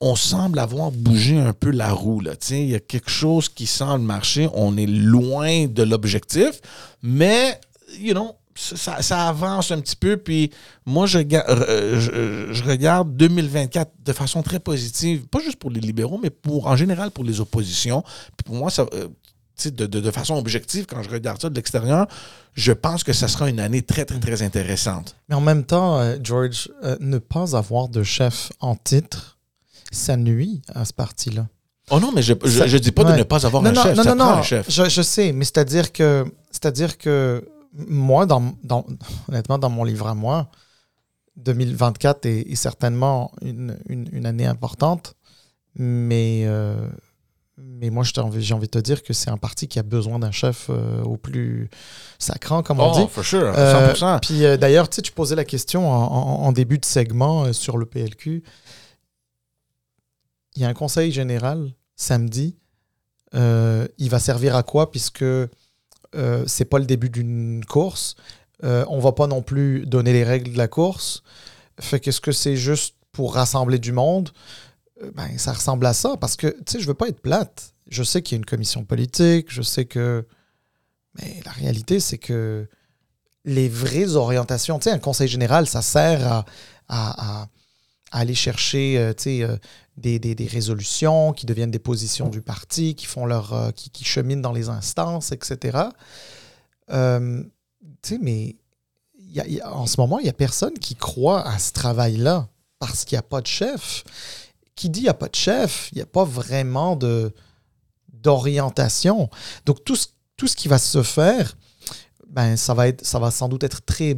[0.00, 2.22] on semble avoir bougé un peu la roue.
[2.50, 4.48] Il y a quelque chose qui semble marcher.
[4.54, 6.60] On est loin de l'objectif,
[7.02, 7.60] mais,
[7.98, 10.16] you know, ça, avance un petit peu.
[10.16, 10.50] Puis
[10.86, 16.20] moi, je, euh, je, regarde 2024 de façon très positive, pas juste pour les libéraux,
[16.22, 18.02] mais pour en général pour les oppositions.
[18.36, 19.08] Puis pour moi, ça, euh,
[19.64, 22.06] de, de, façon objective, quand je regarde ça de l'extérieur,
[22.54, 25.16] je pense que ça sera une année très, très, très intéressante.
[25.28, 29.38] Mais en même temps, euh, George, ne pas avoir de chef en titre,
[29.90, 31.46] ça nuit à ce parti-là.
[31.90, 33.96] Oh non, mais je ne dis pas de ne pas avoir un chef.
[33.96, 34.70] Non, non, non, chef.
[34.70, 38.54] Je, je, sais, mais c'est-à-dire que, c'est-à-dire que moi, dans,
[39.28, 40.50] honnêtement, dans mon livre à moi,
[41.36, 45.14] 2024 est, certainement une, année importante,
[45.74, 46.88] mais, euh,
[47.56, 50.18] mais moi, j'ai envie, envie de te dire que c'est un parti qui a besoin
[50.18, 51.70] d'un chef euh, au plus
[52.18, 53.08] sacrant, comme on oh, dit.
[53.08, 54.04] for sure, 100%.
[54.04, 57.86] Euh, puis d'ailleurs, tu, sais, tu posais la question en, début de segment sur le
[57.86, 58.42] PLQ.
[60.56, 62.56] Il y a un conseil général samedi.
[63.32, 65.24] il va servir à quoi puisque
[66.14, 68.16] euh, c'est pas le début d'une course.
[68.64, 71.22] Euh, on va pas non plus donner les règles de la course.
[71.80, 74.30] Fait qu'est-ce que c'est juste pour rassembler du monde?
[75.02, 77.74] Euh, ben, ça ressemble à ça parce que, tu sais, je veux pas être plate.
[77.88, 80.26] Je sais qu'il y a une commission politique, je sais que.
[81.18, 82.68] Mais la réalité, c'est que
[83.44, 86.44] les vraies orientations, tu sais, un conseil général, ça sert
[86.88, 87.48] à,
[88.10, 89.12] aller chercher
[89.96, 94.42] des, des, résolutions qui deviennent des positions du parti, qui font leur qui, qui, cheminent
[94.42, 95.78] dans les instances, etc.
[98.20, 98.56] mais
[99.64, 102.48] en ce moment, il n'y a personne qui croit à ce travail-là
[102.78, 104.04] parce qu'il n'y a pas de chef.
[104.74, 107.32] Qui dit qu'il n'y a pas de chef, il n'y a pas vraiment de,
[108.12, 109.28] d'orientation.
[109.66, 110.06] Donc, tout ce,
[110.36, 111.56] tout ce qui va se faire,
[112.28, 114.16] ben, ça, va être, ça va sans doute être très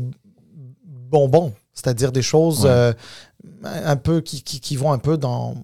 [0.85, 2.93] bonbon, c'est-à-dire des choses euh,
[3.65, 5.55] un peu qui, qui, vont un peu dans.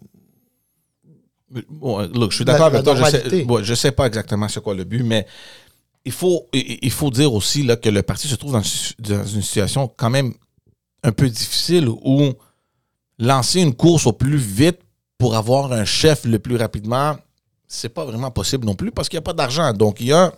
[1.70, 2.94] Bon, look, je suis d'accord avec toi.
[2.94, 5.26] Je sais, je sais pas exactement c'est quoi le but, mais
[6.04, 9.92] il faut, il faut dire aussi là, que le parti se trouve dans, une situation
[9.96, 10.34] quand même
[11.02, 12.32] un peu difficile où
[13.18, 14.78] lancer une course au plus vite
[15.18, 17.16] pour avoir un chef le plus rapidement,
[17.66, 19.72] c'est pas vraiment possible non plus parce qu'il n'y a pas d'argent.
[19.72, 20.32] Donc, il y a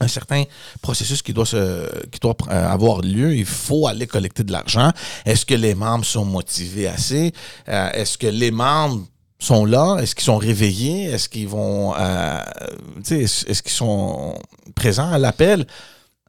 [0.00, 0.44] un certain
[0.82, 1.88] processus qui doit, se, euh,
[2.48, 3.34] avoir lieu.
[3.34, 4.92] Il faut aller collecter de l'argent.
[5.24, 7.32] Est-ce que les membres sont motivés assez?
[7.68, 9.04] Euh, est-ce que les membres
[9.38, 9.98] sont là?
[10.00, 11.04] Est-ce qu'ils sont réveillés?
[11.04, 12.40] Est-ce qu'ils vont, euh,
[13.10, 14.38] est-ce qu'ils sont
[14.74, 15.66] présents à l'appel?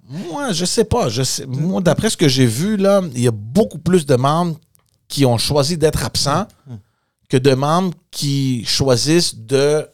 [0.08, 1.10] Moi, je sais pas.
[1.10, 4.16] Je sais, moi, d'après ce que j'ai vu, là, il y a beaucoup plus de
[4.16, 4.58] membres
[5.08, 6.48] qui ont choisi d'être absents
[7.30, 9.88] que de membres qui choisissent de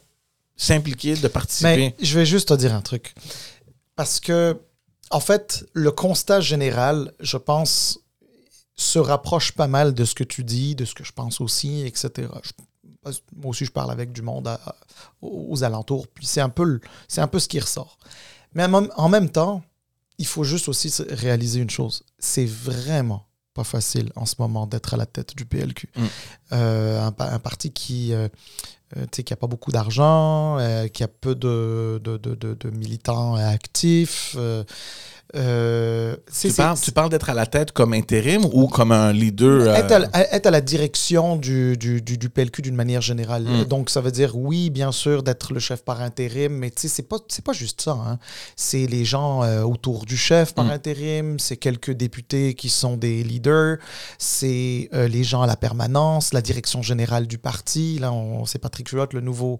[0.56, 1.94] s'impliquer, de participer.
[2.00, 3.14] Je vais juste te dire un truc.
[3.96, 4.60] Parce que,
[5.10, 8.00] en fait, le constat général, je pense,
[8.76, 11.86] se rapproche pas mal de ce que tu dis, de ce que je pense aussi,
[11.86, 12.28] etc
[13.36, 14.48] moi aussi, je parle avec du monde
[15.20, 16.80] aux alentours, puis c'est un, peu,
[17.16, 17.98] un peu ce qui ressort.
[18.54, 19.62] Mais en même temps,
[20.18, 22.04] il faut juste aussi réaliser une chose.
[22.18, 23.26] C'est vraiment
[23.56, 25.88] pas facile en ce moment d'être à la tête du PLQ.
[25.96, 26.02] Mm.
[26.52, 28.28] Euh, un, parti qui euh,
[28.96, 30.58] euh, qui n'a pas beaucoup d'argent,
[30.92, 34.36] qui a peu de, de, de, de militants actifs.
[35.36, 39.74] Euh, tu, parles, tu, parles, d'être à la tête comme intérim ou comme un leader?
[39.74, 43.44] Être, à, euh, la direction du, du, du, PLQ d'une manière générale.
[43.44, 43.64] Hmm.
[43.64, 46.88] Donc, ça veut dire, oui, bien sûr, d'être le chef par intérim, mais tu sais,
[46.88, 47.92] c'est pas, pas juste ça.
[47.92, 48.18] Hein.
[48.56, 50.70] C'est les gens euh, autour du chef par hmm.
[50.70, 53.76] intérim, c'est quelques députés qui sont des leaders,
[54.18, 57.98] c'est les gens à la permanence, la direction générale du parti.
[57.98, 58.12] Là,
[58.46, 59.58] c'est Patrick Huot, le nouveau,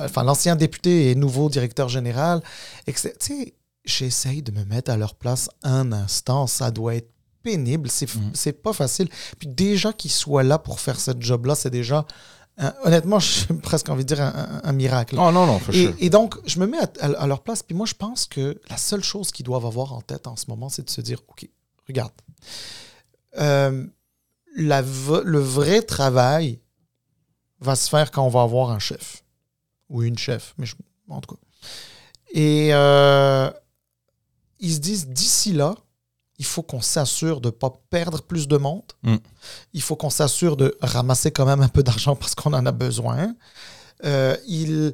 [0.00, 2.42] enfin, l'ancien député et nouveau directeur général.
[2.86, 3.54] Tu sais,
[3.88, 6.46] j'essaye de me mettre à leur place un instant.
[6.46, 7.10] Ça doit être
[7.42, 7.88] pénible.
[7.90, 8.52] C'est mm.
[8.62, 9.08] pas facile.
[9.38, 12.06] Puis déjà qu'ils soient là pour faire ce job-là, c'est déjà.
[12.84, 15.16] honnêtement, j'ai presque envie de dire un, miracle.
[15.18, 17.62] Oh non, non, et, et, donc, je me mets à, leur place.
[17.62, 20.46] Puis moi, je pense que la seule chose qu'ils doivent avoir en tête en ce
[20.48, 21.48] moment, c'est de se dire OK,
[21.86, 22.12] regarde.
[23.38, 23.86] Euh,
[24.56, 26.60] la, le vrai travail
[27.60, 29.24] va se faire quand on va avoir un chef
[29.88, 30.66] ou une chef, mais
[31.08, 31.40] en tout cas.
[32.32, 33.50] Et euh,
[34.60, 35.74] ils se disent d'ici là,
[36.38, 38.84] il faut qu'on s'assure de ne pas perdre plus de monde.
[39.02, 39.16] Mm.
[39.72, 42.72] Il faut qu'on s'assure de ramasser quand même un peu d'argent parce qu'on en a
[42.72, 43.34] besoin.
[44.04, 44.92] Euh, il,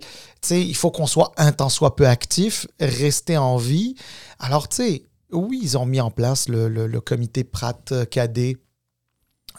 [0.51, 3.95] il faut qu'on soit un tant soit peu actif, rester en vie.
[4.39, 5.03] Alors, tu sais,
[5.33, 8.57] oui, ils ont mis en place le, comité Pratt-Cadet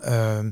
[0.08, 0.52] euh,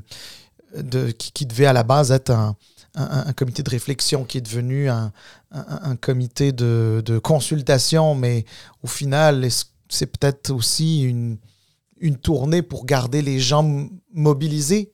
[1.18, 2.56] qui, devait à la base être un,
[2.94, 5.12] un, comité de réflexion qui est devenu un,
[6.00, 8.44] comité de, consultation, mais
[8.82, 9.48] au final,
[9.88, 11.38] c'est peut-être aussi une,
[11.98, 14.92] une tournée pour garder les gens mobilisés?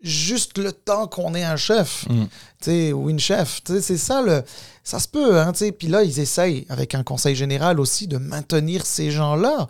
[0.00, 2.92] Juste le temps qu'on ait un chef mm.
[2.92, 3.62] ou une chef.
[3.64, 4.42] C'est ça, le,
[4.82, 5.40] ça se peut.
[5.40, 9.66] Hein, Puis là, ils essayent, avec un conseil général aussi, de maintenir ces gens-là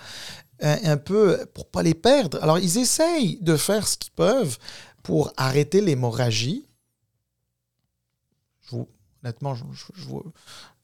[0.61, 2.43] un, un, peu pour pas les perdre.
[2.43, 4.59] Alors, ils essayent de faire ce qu'ils peuvent
[5.05, 6.67] pour arrêter l'hémorragie
[9.23, 10.23] honnêtement, je, je, vois,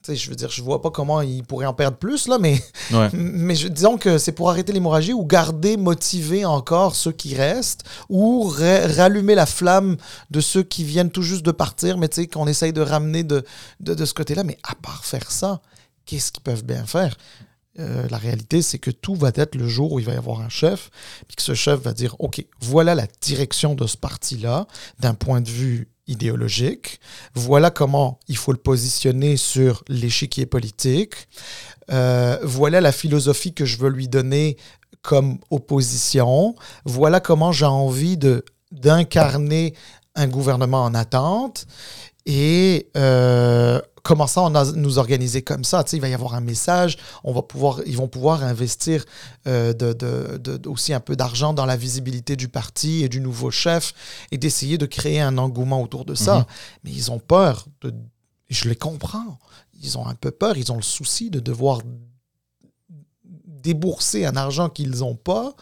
[0.09, 2.63] je veux dire, je vois pas comment il pourrait en perdre plus, là, mais,
[3.13, 7.85] mais je, disons que c'est pour arrêter l'hémorragie ou garder motivé encore ceux qui restent
[8.09, 9.97] ou rallumer la flamme
[10.31, 13.25] de ceux qui viennent tout juste de partir, mais tu sais, qu'on essaye de ramener
[13.25, 13.45] de,
[13.81, 14.45] de, ce côté-là.
[14.45, 15.61] Mais à part faire ça,
[16.07, 17.17] qu'est-ce qu'ils peuvent bien faire?
[17.79, 20.41] Euh, la réalité, c'est que tout va être le jour où il va y avoir
[20.41, 20.91] un chef,
[21.29, 24.67] puis que ce chef va dire, OK, voilà la direction de ce parti-là,
[24.99, 27.01] d'un point de vue idéologique.
[27.35, 31.29] Voilà comment il faut le positionner sur l'échiquier politique.
[31.91, 34.57] Euh, voilà la philosophie que je veux lui donner
[35.03, 36.55] comme opposition.
[36.85, 38.19] Voilà comment j'ai envie
[38.71, 39.75] d'incarner
[40.15, 41.67] un gouvernement en attente.
[42.33, 45.83] Et euh, commençant à nous organiser comme ça?
[45.83, 49.05] Tu sais, il va y avoir un message, on va pouvoir, ils vont pouvoir investir
[49.49, 53.51] euh, de, de, aussi un peu d'argent dans la visibilité du parti et du nouveau
[53.51, 53.95] chef
[54.31, 56.39] et d'essayer de créer un engouement autour de ça.
[56.39, 56.45] Mhm.
[56.85, 57.93] Mais ils ont peur, de,
[58.49, 59.41] je les comprends,
[59.83, 61.81] ils ont un peu peur, ils ont le souci de devoir
[63.45, 65.53] débourser un argent qu'ils n'ont pas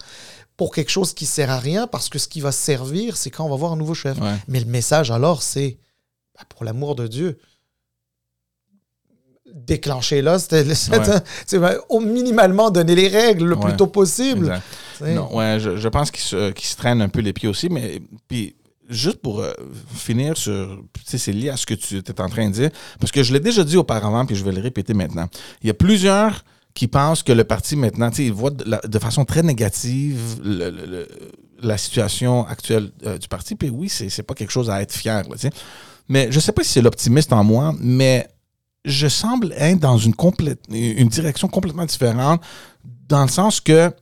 [0.59, 3.47] pour quelque chose qui sert à rien, parce que ce qui va servir, c'est quand
[3.47, 4.19] on va voir un nouveau chef.
[4.49, 5.79] Mais le message, alors, c'est,
[6.39, 7.39] bah, pour l'amour de Dieu,
[9.53, 10.65] déclencher là, c'était
[11.89, 14.61] au minimalement donner les règles le plus tôt possible.
[15.01, 18.03] Non, ouais, je, je pense qu'il se, se, traîne un peu les pieds aussi, mais
[18.27, 18.57] puis
[18.89, 19.53] juste pour euh,
[19.95, 23.23] finir sur, c'est lié à ce que tu étais en train de dire, parce que
[23.23, 25.29] je l'ai déjà dit auparavant, puis je vais le répéter maintenant.
[25.63, 29.43] Il y a plusieurs qui pensent que le parti maintenant, ils voient de, façon très
[29.43, 30.19] négative
[31.61, 33.57] la situation actuelle euh, du parti.
[33.57, 35.25] Puis oui, c'est pas quelque chose à être fier.
[36.09, 38.29] Mais je ne sais pas si c'est l'optimiste en moi, mais
[38.85, 42.43] je semble être dans une, complète, une direction complètement différente,
[43.09, 43.93] dans le sens que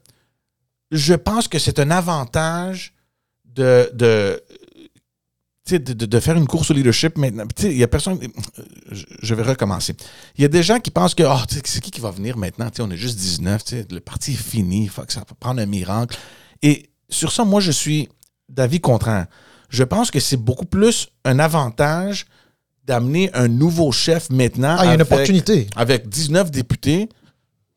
[0.90, 2.94] je pense que c'est un avantage
[3.44, 4.42] de, de
[5.68, 7.44] de, faire une course au leadership maintenant.
[7.62, 8.20] Il y a personne.
[8.92, 9.96] Je vais recommencer.
[10.36, 12.70] Il y a des gens qui pensent que oh, c'est qui qui va venir maintenant?
[12.78, 16.16] on est juste 19, le parti est fini, faut que ça prendre un miracle.
[16.62, 18.08] Et sur ça, moi, je suis
[18.48, 19.26] d'avis contraire.
[19.68, 22.26] Je pense que c'est beaucoup plus un avantage
[22.84, 24.76] d'amener un nouveau chef maintenant.
[24.78, 25.66] Ah, il y a une opportunité.
[25.76, 27.08] Avec 19 députés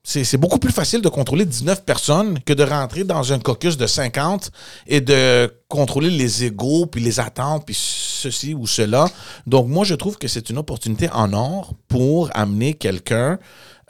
[0.04, 3.86] c'est beaucoup plus facile de contrôler 19 personnes que de rentrer dans un caucus de
[3.86, 4.52] 50
[4.88, 9.08] et de contrôler les égaux, puis les attentes, puis ceci ou cela.
[9.46, 13.38] Donc, moi, je trouve que c'est une opportunité en or pour amener quelqu'un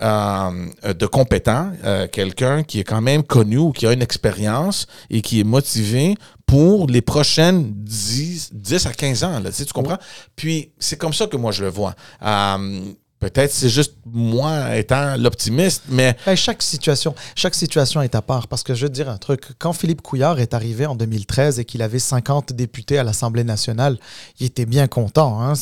[0.01, 4.87] euh, de compétent, euh, quelqu'un qui est quand même connu ou qui a une expérience
[5.09, 9.39] et qui est motivé pour les prochaines 10, 10 à 15 ans.
[9.39, 9.97] Là, tu, sais, tu comprends?
[10.35, 11.95] Puis, c'est comme ça que moi, je le vois.
[12.23, 12.81] Euh,
[13.19, 16.15] Peut-être c'est juste moi étant l'optimiste, mais...
[16.35, 18.47] chaque situation, chaque situation est à part.
[18.47, 19.43] Parce que je veux te dire un truc.
[19.59, 23.97] Quand Philippe Couillard est arrivé en 2013 et qu'il avait 50 députés à l'Assemblée nationale,
[24.39, 25.41] il était bien content.
[25.41, 25.53] Hein.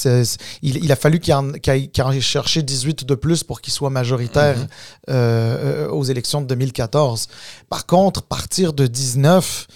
[0.62, 4.68] il, a fallu qu'il en, ait cherché 18 de plus pour qu'il soit majoritaire mm-hmm.
[5.10, 7.28] euh, euh, aux élections de 2014.
[7.70, 9.68] Par contre, partir de 19...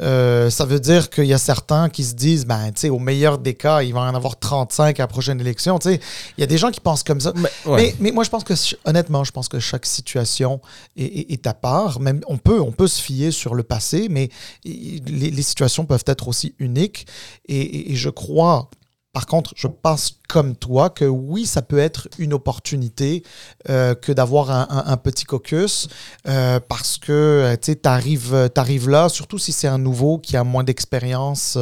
[0.00, 2.98] Euh, ça veut dire qu'il y a certains qui se disent, ben, tu sais, au
[2.98, 5.78] meilleur des cas, il va en avoir 35 à la prochaine élection.
[5.78, 6.00] Tu sais,
[6.36, 7.32] il y a des gens qui pensent comme ça.
[7.66, 10.60] Mais, mais, moi, je pense que, honnêtement, je pense que chaque situation
[10.96, 12.00] est, à part.
[12.00, 14.28] Même, on peut, on peut se fier sur le passé, mais
[14.64, 17.06] les, situations peuvent être aussi uniques.
[17.48, 18.70] et je crois
[19.18, 23.24] par contre, je pense comme toi que oui, ça peut être une opportunité
[23.68, 25.88] euh, que d'avoir un, petit caucus
[26.28, 30.62] euh, parce que euh, tu arrives, là, surtout si c'est un nouveau qui a moins
[30.62, 31.58] d'expérience,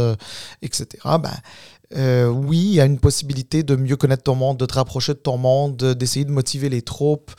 [0.61, 0.87] etc.
[1.19, 5.15] Ben, oui, il y a une possibilité de mieux connaître ton monde, de te rapprocher
[5.15, 7.31] de ton monde, d'essayer de motiver les troupes.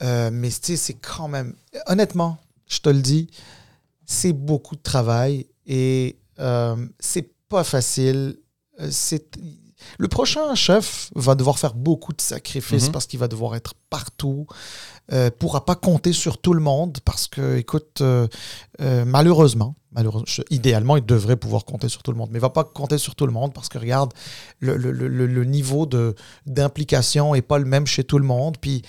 [0.00, 1.54] mais c'est quand même,
[1.88, 2.38] honnêtement,
[2.68, 3.28] je te le dis,
[4.06, 6.16] c'est beaucoup de travail et
[7.00, 8.36] c'est pas facile
[8.80, 8.90] euh,
[9.98, 12.92] le prochain chef va devoir faire beaucoup de sacrifices mhm.
[12.92, 14.46] parce qu'il va devoir être partout,
[15.12, 18.26] euh, pourra pas compter sur tout le monde parce que, écoute, euh,
[18.80, 22.50] euh, malheureusement, malheureusement, idéalement, il devrait pouvoir compter sur tout le monde, mais il va
[22.50, 24.12] pas compter sur tout le monde parce que regarde,
[24.60, 25.88] le, le, le, le niveau
[26.46, 28.82] d'implication est pas le même chez tout le monde, puis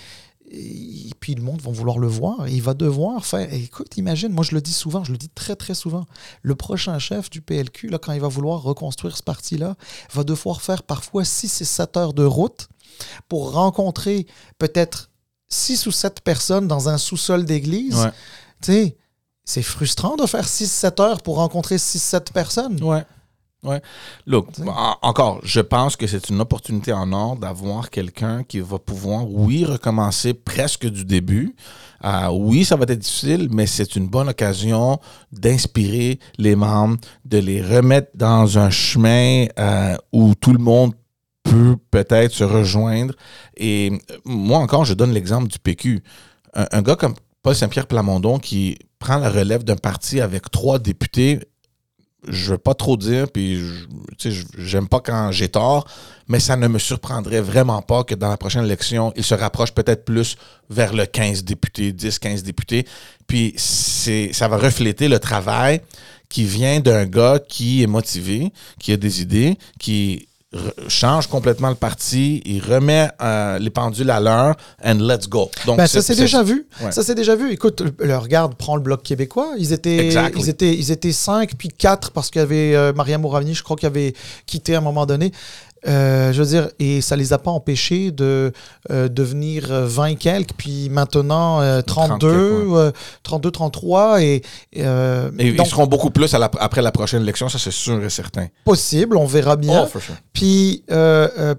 [0.52, 3.52] et puis le monde va vouloir le voir et il va devoir faire.
[3.52, 6.06] Écoute, imagine, moi je le dis souvent, je le dis très très souvent.
[6.42, 9.76] Le prochain chef du PLQ, là, quand il va vouloir reconstruire ce parti-là,
[10.12, 12.68] va devoir faire parfois 6 et 7 heures de route
[13.28, 14.26] pour rencontrer
[14.58, 15.10] peut-être
[15.48, 18.10] 6 ou 7 personnes dans un sous-sol d'église.
[18.60, 18.96] Tu sais,
[19.44, 22.82] c'est frustrant de faire 6-7 heures pour rencontrer 6-7 personnes.
[22.82, 23.04] Ouais.
[23.62, 23.82] Ouais.
[24.26, 24.48] Look,
[25.02, 29.66] encore, je pense que c'est une opportunité en or d'avoir quelqu'un qui va pouvoir, oui,
[29.66, 31.54] recommencer presque du début.
[32.04, 34.98] Euh, oui, ça va être difficile, mais c'est une bonne occasion
[35.30, 36.96] d'inspirer les membres,
[37.26, 40.94] de les remettre dans un chemin euh, où tout le monde
[41.42, 43.12] peut peut-être se rejoindre.
[43.58, 46.02] Et euh, moi encore, je donne l'exemple du PQ.
[46.54, 50.78] Un, un gars comme Paul Saint-Pierre Plamondon qui prend la relève d'un parti avec trois
[50.78, 51.40] députés
[52.28, 53.60] je veux pas trop dire, puis
[54.58, 55.86] j'aime pas quand j'ai tort,
[56.28, 59.72] mais ça ne me surprendrait vraiment pas que dans la prochaine élection, il se rapproche
[59.72, 60.36] peut-être plus
[60.68, 62.86] vers le 15 députés, 10, 15 députés.
[63.26, 65.80] Puis ça va refléter le travail
[66.28, 70.28] qui vient d'un gars qui est motivé, qui a des idées, qui
[70.88, 75.48] change complètement le parti, il remet euh, les pendules à l'heure, and let's go.
[75.64, 76.66] Donc, ben, ça s'est déjà vu.
[76.90, 77.52] Ça s'est déjà vu.
[77.52, 79.52] Écoute, le, regarde, prends le bloc québécois.
[79.58, 83.18] Ils étaient, ils étaient, ils étaient cinq puis quatre parce qu'il y avait euh, Maria
[83.18, 84.14] Mouravni, je crois, qui avait
[84.46, 85.32] quitté à un moment donné.
[85.84, 88.52] Je veux dire, et ça les a pas empêchés de
[88.88, 94.22] devenir 20 et quelques, puis maintenant 32, 32, 33.
[94.22, 98.48] Et, ils seront beaucoup plus après la prochaine élection, ça c'est sûr et certain.
[98.64, 99.88] Possible, on verra bien.
[99.92, 99.98] Oh,
[100.32, 100.84] puis,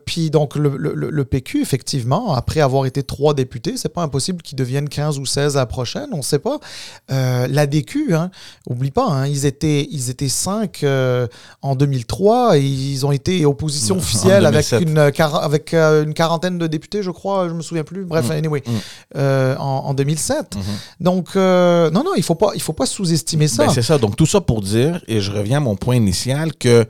[0.05, 4.57] puis donc le, le, PQ, effectivement, après avoir été trois députés, c'est pas impossible qu'ils
[4.57, 6.59] deviennent 15 ou 16 à la prochaine, on ne sait pas.
[7.09, 8.31] la DQ, hein,
[8.67, 11.27] oublie pas, hein, ils étaient ils étaient cinq euh,
[11.61, 16.67] en 2003 et ils ont été opposition officielle avec, une, avec euh, une quarantaine de
[16.67, 18.05] députés, je crois, je me souviens plus.
[18.05, 18.31] Bref, mm.
[18.31, 18.71] anyway, mm.
[19.17, 20.37] Euh, en, 2007.
[20.37, 20.59] Mm-hmm.
[20.99, 23.65] Donc, non, non, il faut pas, il faut pas sous-estimer ça.
[23.65, 23.97] Ben, c'est ça.
[23.97, 26.85] Donc, tout ça pour dire, et je reviens à mon point initial, que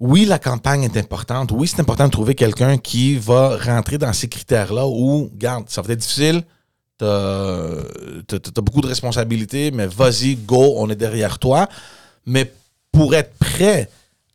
[0.00, 1.52] oui, la campagne est importante.
[1.52, 5.82] Oui, c'est important de trouver quelqu'un qui va rentrer dans ces critères-là où, garde, ça
[5.82, 6.42] va être difficile,
[6.98, 11.68] t'as as, beaucoup de responsabilités, mais vas-y, go, on est derrière toi.
[12.26, 12.52] Mais
[12.92, 13.88] pour être prêt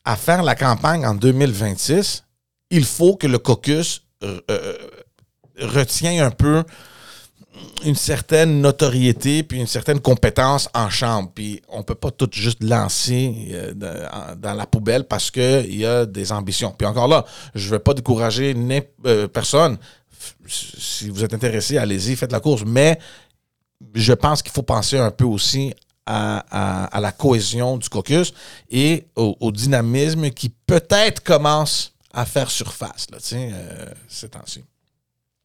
[0.06, 2.24] à faire la campagne en 2026,
[2.70, 4.78] il faut que le caucus euh, euh,
[5.60, 6.64] retient un peu
[7.84, 11.32] une certaine notoriété puis une certaine compétence en chambre.
[11.36, 13.74] Puis on peut pas tout juste lancer euh,
[14.36, 16.74] dans la poubelle parce qu'il y a des ambitions.
[16.76, 18.56] Puis encore là, je ne veux pas décourager
[19.34, 19.78] personne.
[20.48, 22.64] Si vous êtes intéressé, allez-y, faites la course.
[22.66, 22.98] Mais
[23.94, 25.74] je pense qu'il faut penser un peu aussi
[26.06, 28.34] à, la cohésion du caucus
[28.70, 34.64] et au, dynamisme qui peut-être commence à faire surface là, euh, ces temps-ci.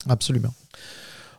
[0.08, 0.52] Absolument.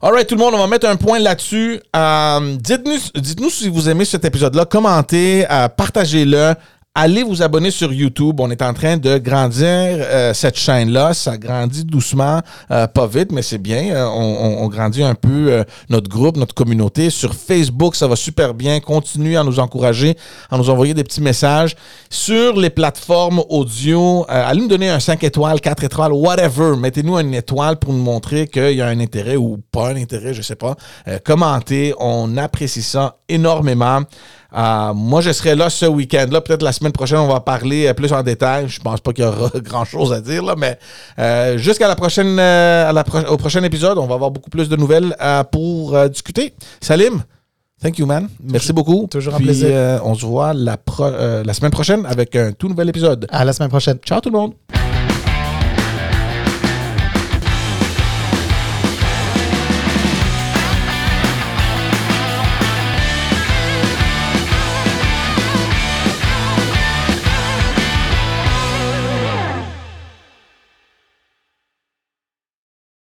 [0.02, 1.82] All right, tout le monde, on va mettre un point là-dessus.
[1.96, 6.54] Euh, dites-nous, dites-nous si vous aimez cet épisode-là, commentez, euh, partagez-le
[6.98, 8.40] allez vous abonner sur YouTube.
[8.40, 11.14] On est en train de grandir euh, cette chaîne-là.
[11.14, 12.42] Ça grandit doucement,
[12.72, 13.96] euh, pas vite, mais c'est bien.
[13.96, 17.10] Euh, on, grandit un peu notre groupe, notre communauté.
[17.10, 18.80] Sur Facebook, ça va super bien.
[18.80, 20.18] Continuez à nous encourager,
[20.50, 21.76] à nous envoyer des petits messages.
[22.10, 26.76] Sur les plateformes audio, allez nous donner un 5 étoiles, 4 étoiles, whatever.
[26.76, 30.34] Mettez-nous une étoile pour nous montrer qu'il y a un intérêt ou pas un intérêt,
[30.34, 30.76] je sais pas.
[31.24, 31.94] commentez.
[32.00, 34.02] On apprécie ça énormément.
[34.56, 36.42] Euh, moi, je serai là ce week-end-là.
[36.42, 38.68] Peut-être la semaine prochaine, on va parler euh, plus en détail.
[38.68, 40.78] Je pense pas qu'il y aura grand-chose à dire, là, mais
[41.20, 42.40] euh, jusqu'à la prochaine,
[43.30, 45.16] au prochain épisode, on va avoir beaucoup plus de nouvelles
[45.52, 46.54] pour discuter.
[46.82, 47.24] Salim,
[47.82, 48.30] thank you, man.
[48.44, 49.08] Merci beaucoup.
[49.10, 50.02] Toujours un plaisir.
[50.04, 50.78] on se voit la,
[51.44, 53.28] la semaine prochaine avec un tout nouvel épisode.
[53.30, 53.98] À la semaine prochaine.
[54.06, 54.54] Ciao tout le monde.